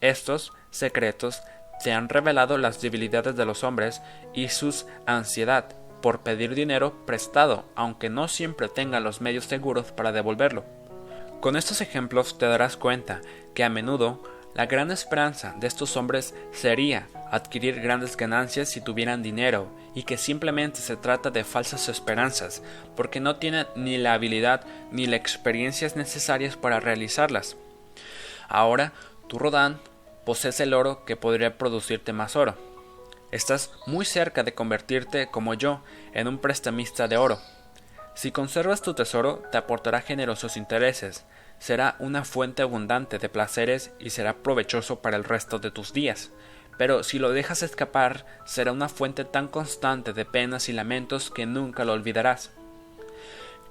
Estos 0.00 0.52
secretos 0.70 1.42
se 1.80 1.92
han 1.92 2.08
revelado 2.08 2.56
las 2.56 2.80
debilidades 2.80 3.34
de 3.34 3.44
los 3.44 3.64
hombres 3.64 4.00
y 4.32 4.48
sus 4.48 4.86
ansiedad 5.06 5.74
por 6.00 6.20
pedir 6.20 6.54
dinero 6.54 7.04
prestado, 7.04 7.64
aunque 7.74 8.10
no 8.10 8.28
siempre 8.28 8.68
tengan 8.68 9.02
los 9.02 9.20
medios 9.20 9.46
seguros 9.46 9.90
para 9.90 10.12
devolverlo. 10.12 10.64
Con 11.40 11.56
estos 11.56 11.80
ejemplos 11.80 12.38
te 12.38 12.46
darás 12.46 12.76
cuenta 12.76 13.22
que 13.52 13.64
a 13.64 13.68
menudo 13.68 14.22
la 14.56 14.64
gran 14.64 14.90
esperanza 14.90 15.54
de 15.58 15.66
estos 15.66 15.98
hombres 15.98 16.34
sería 16.50 17.08
adquirir 17.30 17.78
grandes 17.78 18.16
ganancias 18.16 18.70
si 18.70 18.80
tuvieran 18.80 19.22
dinero 19.22 19.68
y 19.94 20.04
que 20.04 20.16
simplemente 20.16 20.80
se 20.80 20.96
trata 20.96 21.30
de 21.30 21.44
falsas 21.44 21.90
esperanzas 21.90 22.62
porque 22.96 23.20
no 23.20 23.36
tienen 23.36 23.66
ni 23.76 23.98
la 23.98 24.14
habilidad 24.14 24.62
ni 24.90 25.06
las 25.06 25.20
experiencias 25.20 25.94
necesarias 25.94 26.56
para 26.56 26.80
realizarlas. 26.80 27.54
Ahora, 28.48 28.94
tú 29.28 29.38
Rodán 29.38 29.78
posees 30.24 30.58
el 30.60 30.72
oro 30.72 31.04
que 31.04 31.16
podría 31.16 31.58
producirte 31.58 32.14
más 32.14 32.34
oro. 32.34 32.56
Estás 33.32 33.72
muy 33.86 34.06
cerca 34.06 34.42
de 34.42 34.54
convertirte, 34.54 35.26
como 35.26 35.52
yo, 35.52 35.82
en 36.14 36.28
un 36.28 36.38
prestamista 36.38 37.08
de 37.08 37.18
oro. 37.18 37.38
Si 38.14 38.32
conservas 38.32 38.80
tu 38.80 38.94
tesoro, 38.94 39.42
te 39.52 39.58
aportará 39.58 40.00
generosos 40.00 40.56
intereses, 40.56 41.26
será 41.58 41.96
una 41.98 42.24
fuente 42.24 42.62
abundante 42.62 43.18
de 43.18 43.28
placeres 43.28 43.92
y 43.98 44.10
será 44.10 44.34
provechoso 44.42 45.00
para 45.00 45.16
el 45.16 45.24
resto 45.24 45.58
de 45.58 45.70
tus 45.70 45.92
días. 45.92 46.30
Pero 46.78 47.02
si 47.02 47.18
lo 47.18 47.30
dejas 47.30 47.62
escapar, 47.62 48.26
será 48.44 48.72
una 48.72 48.88
fuente 48.88 49.24
tan 49.24 49.48
constante 49.48 50.12
de 50.12 50.24
penas 50.24 50.68
y 50.68 50.72
lamentos 50.72 51.30
que 51.30 51.46
nunca 51.46 51.84
lo 51.84 51.92
olvidarás. 51.92 52.50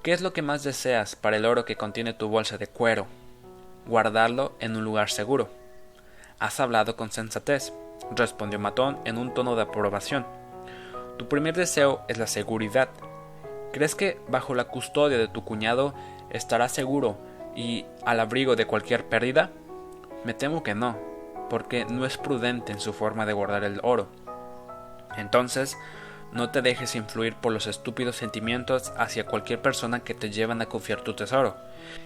¿Qué 0.01 0.13
es 0.13 0.21
lo 0.21 0.33
que 0.33 0.41
más 0.41 0.63
deseas 0.63 1.15
para 1.15 1.37
el 1.37 1.45
oro 1.45 1.65
que 1.65 1.77
contiene 1.77 2.13
tu 2.13 2.27
bolsa 2.27 2.57
de 2.57 2.67
cuero? 2.67 3.07
Guardarlo 3.85 4.55
en 4.59 4.75
un 4.75 4.83
lugar 4.83 5.09
seguro. 5.09 5.49
Has 6.39 6.59
hablado 6.59 6.95
con 6.95 7.11
sensatez, 7.11 7.73
respondió 8.15 8.59
Matón 8.59 8.99
en 9.05 9.17
un 9.17 9.33
tono 9.33 9.55
de 9.55 9.63
aprobación. 9.63 10.25
Tu 11.17 11.27
primer 11.27 11.55
deseo 11.55 12.03
es 12.07 12.17
la 12.17 12.27
seguridad. 12.27 12.89
¿Crees 13.71 13.95
que 13.95 14.19
bajo 14.27 14.53
la 14.53 14.65
custodia 14.65 15.17
de 15.17 15.27
tu 15.27 15.43
cuñado 15.43 15.93
estarás 16.29 16.71
seguro 16.71 17.17
y 17.55 17.85
al 18.05 18.19
abrigo 18.19 18.55
de 18.55 18.65
cualquier 18.65 19.05
pérdida? 19.05 19.51
Me 20.23 20.33
temo 20.33 20.63
que 20.63 20.75
no, 20.75 20.97
porque 21.49 21.85
no 21.85 22.05
es 22.05 22.17
prudente 22.17 22.71
en 22.71 22.79
su 22.79 22.93
forma 22.93 23.25
de 23.25 23.33
guardar 23.33 23.63
el 23.63 23.79
oro. 23.83 24.07
Entonces, 25.17 25.77
no 26.31 26.49
te 26.49 26.61
dejes 26.61 26.95
influir 26.95 27.35
por 27.35 27.53
los 27.53 27.67
estúpidos 27.67 28.17
sentimientos 28.17 28.91
hacia 28.97 29.25
cualquier 29.25 29.61
persona 29.61 30.01
que 30.01 30.13
te 30.13 30.31
llevan 30.31 30.61
a 30.61 30.65
confiar 30.65 31.01
tu 31.01 31.13
tesoro. 31.13 31.55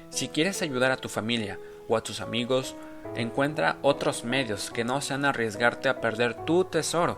Si 0.10 0.28
quieres 0.28 0.62
ayudar 0.62 0.92
a 0.92 0.98
tu 0.98 1.10
familia 1.10 1.58
o 1.88 1.98
a 1.98 2.02
tus 2.02 2.22
amigos, 2.22 2.76
encuentra 3.16 3.78
otros 3.82 4.24
medios 4.24 4.70
que 4.70 4.84
no 4.84 5.02
sean 5.02 5.26
arriesgarte 5.26 5.90
a 5.90 6.00
perder 6.00 6.36
tu 6.46 6.66
tesoro. 6.66 7.18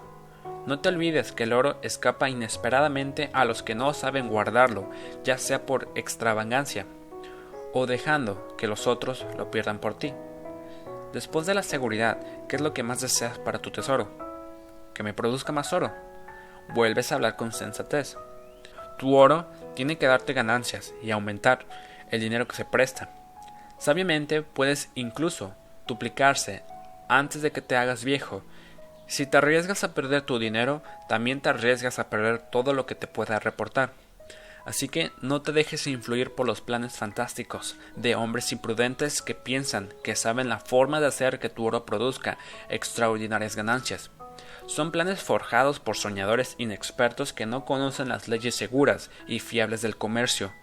No 0.66 0.80
te 0.80 0.90
olvides 0.90 1.32
que 1.32 1.44
el 1.44 1.54
oro 1.54 1.78
escapa 1.82 2.30
inesperadamente 2.30 3.30
a 3.34 3.44
los 3.46 3.64
que 3.64 3.76
no 3.76 3.94
saben 3.94 4.30
guardarlo, 4.30 4.90
ya 5.24 5.38
sea 5.38 5.66
por 5.66 5.90
extravagancia 5.96 6.86
o 7.74 7.86
dejando 7.86 8.56
que 8.58 8.68
los 8.68 8.88
otros 8.88 9.26
lo 9.38 9.52
pierdan 9.52 9.80
por 9.80 9.98
ti. 9.98 10.14
Después 11.14 11.46
de 11.46 11.54
la 11.54 11.64
seguridad, 11.64 12.20
¿qué 12.48 12.56
es 12.56 12.62
lo 12.62 12.74
que 12.74 12.84
más 12.84 13.02
deseas 13.02 13.38
para 13.40 13.60
tu 13.60 13.72
tesoro? 13.72 14.10
Que 14.94 15.04
me 15.04 15.14
produzca 15.14 15.52
más 15.52 15.74
oro. 15.74 15.92
Vuelves 16.74 17.12
a 17.12 17.16
hablar 17.16 17.36
con 17.36 17.52
sensatez. 17.52 18.18
Tu 18.98 19.16
oro 19.16 19.48
tiene 19.76 19.98
que 19.98 20.08
darte 20.08 20.34
ganancias 20.34 20.94
y 21.02 21.12
aumentar 21.12 21.66
el 22.12 22.22
dinero 22.22 22.48
que 22.48 22.56
se 22.56 22.66
presta. 22.66 23.10
Sabiamente 23.78 24.42
puedes 24.42 24.90
incluso 24.96 25.54
duplicarse 25.88 26.64
antes 27.10 27.42
de 27.42 27.52
que 27.52 27.62
te 27.62 27.76
hagas 27.76 28.04
viejo. 28.04 28.44
Si 29.08 29.26
te 29.26 29.38
arriesgas 29.38 29.84
a 29.84 29.94
perder 29.94 30.22
tu 30.22 30.40
dinero, 30.40 30.82
también 31.10 31.42
te 31.42 31.50
arriesgas 31.50 32.00
a 32.00 32.10
perder 32.10 32.40
todo 32.40 32.74
lo 32.74 32.86
que 32.86 32.96
te 32.96 33.08
pueda 33.08 33.40
reportar. 33.40 33.92
Así 34.66 34.88
que 34.88 35.12
no 35.22 35.42
te 35.42 35.52
dejes 35.52 35.88
influir 35.88 36.32
por 36.32 36.46
los 36.46 36.62
planes 36.62 36.98
fantásticos 36.98 37.78
de 37.96 38.16
hombres 38.16 38.52
imprudentes 38.52 39.22
que 39.22 39.34
piensan 39.34 39.90
que 40.04 40.16
saben 40.16 40.50
la 40.50 40.60
forma 40.60 41.00
de 41.00 41.08
hacer 41.08 41.40
que 41.40 41.50
tu 41.50 41.66
oro 41.66 41.86
produzca 41.86 42.38
extraordinarias 42.70 43.56
ganancias. 43.56 44.12
Son 44.68 44.92
planes 44.92 45.22
forjados 45.22 45.80
por 45.80 45.98
soñadores 45.98 46.56
inexpertos 46.58 47.34
que 47.34 47.46
no 47.46 47.66
conocen 47.66 48.10
las 48.10 48.28
leyes 48.28 48.56
seguras 48.56 49.10
y 49.28 49.40
fiables 49.40 49.82
del 49.82 49.98
comercio. 49.98 50.54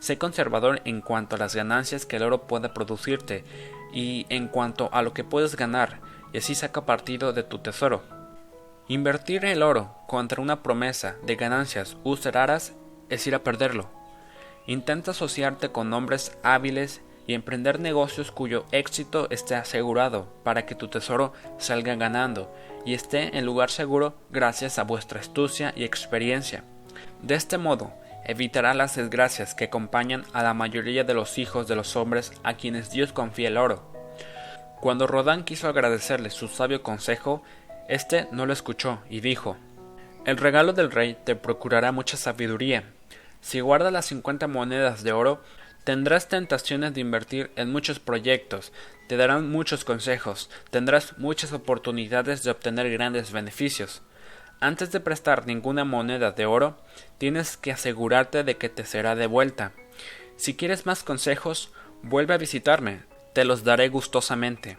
Sé 0.00 0.18
conservador 0.18 0.80
en 0.84 1.00
cuanto 1.00 1.36
a 1.36 1.38
las 1.38 1.54
ganancias 1.54 2.06
que 2.06 2.16
el 2.16 2.22
oro 2.22 2.46
pueda 2.46 2.74
producirte 2.74 3.44
y 3.92 4.26
en 4.30 4.48
cuanto 4.48 4.88
a 4.92 5.02
lo 5.02 5.12
que 5.12 5.24
puedes 5.24 5.54
ganar, 5.56 6.00
y 6.32 6.38
así 6.38 6.54
saca 6.54 6.86
partido 6.86 7.32
de 7.32 7.42
tu 7.42 7.58
tesoro. 7.58 8.02
Invertir 8.88 9.44
el 9.44 9.62
oro 9.62 9.94
contra 10.08 10.42
una 10.42 10.62
promesa 10.62 11.16
de 11.22 11.36
ganancias 11.36 11.96
usuraras 12.02 12.72
es 13.12 13.26
ir 13.26 13.34
a 13.34 13.44
perderlo. 13.44 13.88
Intenta 14.66 15.10
asociarte 15.10 15.70
con 15.70 15.92
hombres 15.92 16.36
hábiles 16.42 17.02
y 17.26 17.34
emprender 17.34 17.78
negocios 17.78 18.32
cuyo 18.32 18.64
éxito 18.72 19.28
esté 19.30 19.54
asegurado 19.54 20.32
para 20.42 20.66
que 20.66 20.74
tu 20.74 20.88
tesoro 20.88 21.32
salga 21.58 21.94
ganando 21.94 22.52
y 22.84 22.94
esté 22.94 23.36
en 23.36 23.44
lugar 23.44 23.70
seguro 23.70 24.14
gracias 24.30 24.78
a 24.78 24.84
vuestra 24.84 25.20
astucia 25.20 25.72
y 25.76 25.84
experiencia. 25.84 26.64
De 27.22 27.34
este 27.34 27.58
modo, 27.58 27.92
evitará 28.24 28.74
las 28.74 28.96
desgracias 28.96 29.54
que 29.54 29.64
acompañan 29.64 30.24
a 30.32 30.42
la 30.42 30.54
mayoría 30.54 31.04
de 31.04 31.14
los 31.14 31.38
hijos 31.38 31.68
de 31.68 31.76
los 31.76 31.96
hombres 31.96 32.32
a 32.42 32.54
quienes 32.54 32.90
Dios 32.90 33.12
confía 33.12 33.48
el 33.48 33.56
oro. 33.56 33.82
Cuando 34.80 35.06
Rodán 35.06 35.44
quiso 35.44 35.68
agradecerle 35.68 36.30
su 36.30 36.48
sabio 36.48 36.82
consejo, 36.82 37.42
éste 37.88 38.26
no 38.32 38.46
lo 38.46 38.52
escuchó 38.52 39.00
y 39.08 39.20
dijo 39.20 39.56
El 40.24 40.38
regalo 40.38 40.72
del 40.72 40.90
rey 40.90 41.16
te 41.24 41.36
procurará 41.36 41.92
mucha 41.92 42.16
sabiduría. 42.16 42.84
Si 43.42 43.60
guardas 43.60 43.92
las 43.92 44.06
cincuenta 44.06 44.46
monedas 44.46 45.02
de 45.02 45.12
oro, 45.12 45.42
tendrás 45.84 46.28
tentaciones 46.28 46.94
de 46.94 47.00
invertir 47.00 47.50
en 47.56 47.70
muchos 47.70 47.98
proyectos, 47.98 48.72
te 49.08 49.16
darán 49.16 49.50
muchos 49.50 49.84
consejos, 49.84 50.48
tendrás 50.70 51.18
muchas 51.18 51.52
oportunidades 51.52 52.44
de 52.44 52.52
obtener 52.52 52.90
grandes 52.90 53.32
beneficios. 53.32 54.00
Antes 54.60 54.92
de 54.92 55.00
prestar 55.00 55.44
ninguna 55.44 55.84
moneda 55.84 56.30
de 56.30 56.46
oro, 56.46 56.78
tienes 57.18 57.56
que 57.56 57.72
asegurarte 57.72 58.44
de 58.44 58.56
que 58.56 58.68
te 58.68 58.86
será 58.86 59.16
devuelta. 59.16 59.72
Si 60.36 60.54
quieres 60.54 60.86
más 60.86 61.02
consejos, 61.02 61.72
vuelve 62.02 62.34
a 62.34 62.38
visitarme, 62.38 63.02
te 63.34 63.44
los 63.44 63.64
daré 63.64 63.88
gustosamente. 63.88 64.78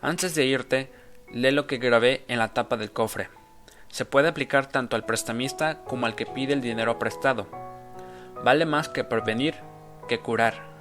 Antes 0.00 0.34
de 0.34 0.46
irte, 0.46 0.90
lee 1.30 1.50
lo 1.50 1.66
que 1.66 1.76
grabé 1.76 2.24
en 2.28 2.38
la 2.38 2.54
tapa 2.54 2.78
del 2.78 2.92
cofre. 2.92 3.28
Se 3.88 4.06
puede 4.06 4.28
aplicar 4.28 4.68
tanto 4.68 4.96
al 4.96 5.04
prestamista 5.04 5.84
como 5.84 6.06
al 6.06 6.16
que 6.16 6.26
pide 6.26 6.54
el 6.54 6.62
dinero 6.62 6.98
prestado. 6.98 7.73
Vale 8.44 8.66
más 8.66 8.90
que 8.90 9.04
prevenir 9.04 9.54
que 10.06 10.20
curar. 10.20 10.73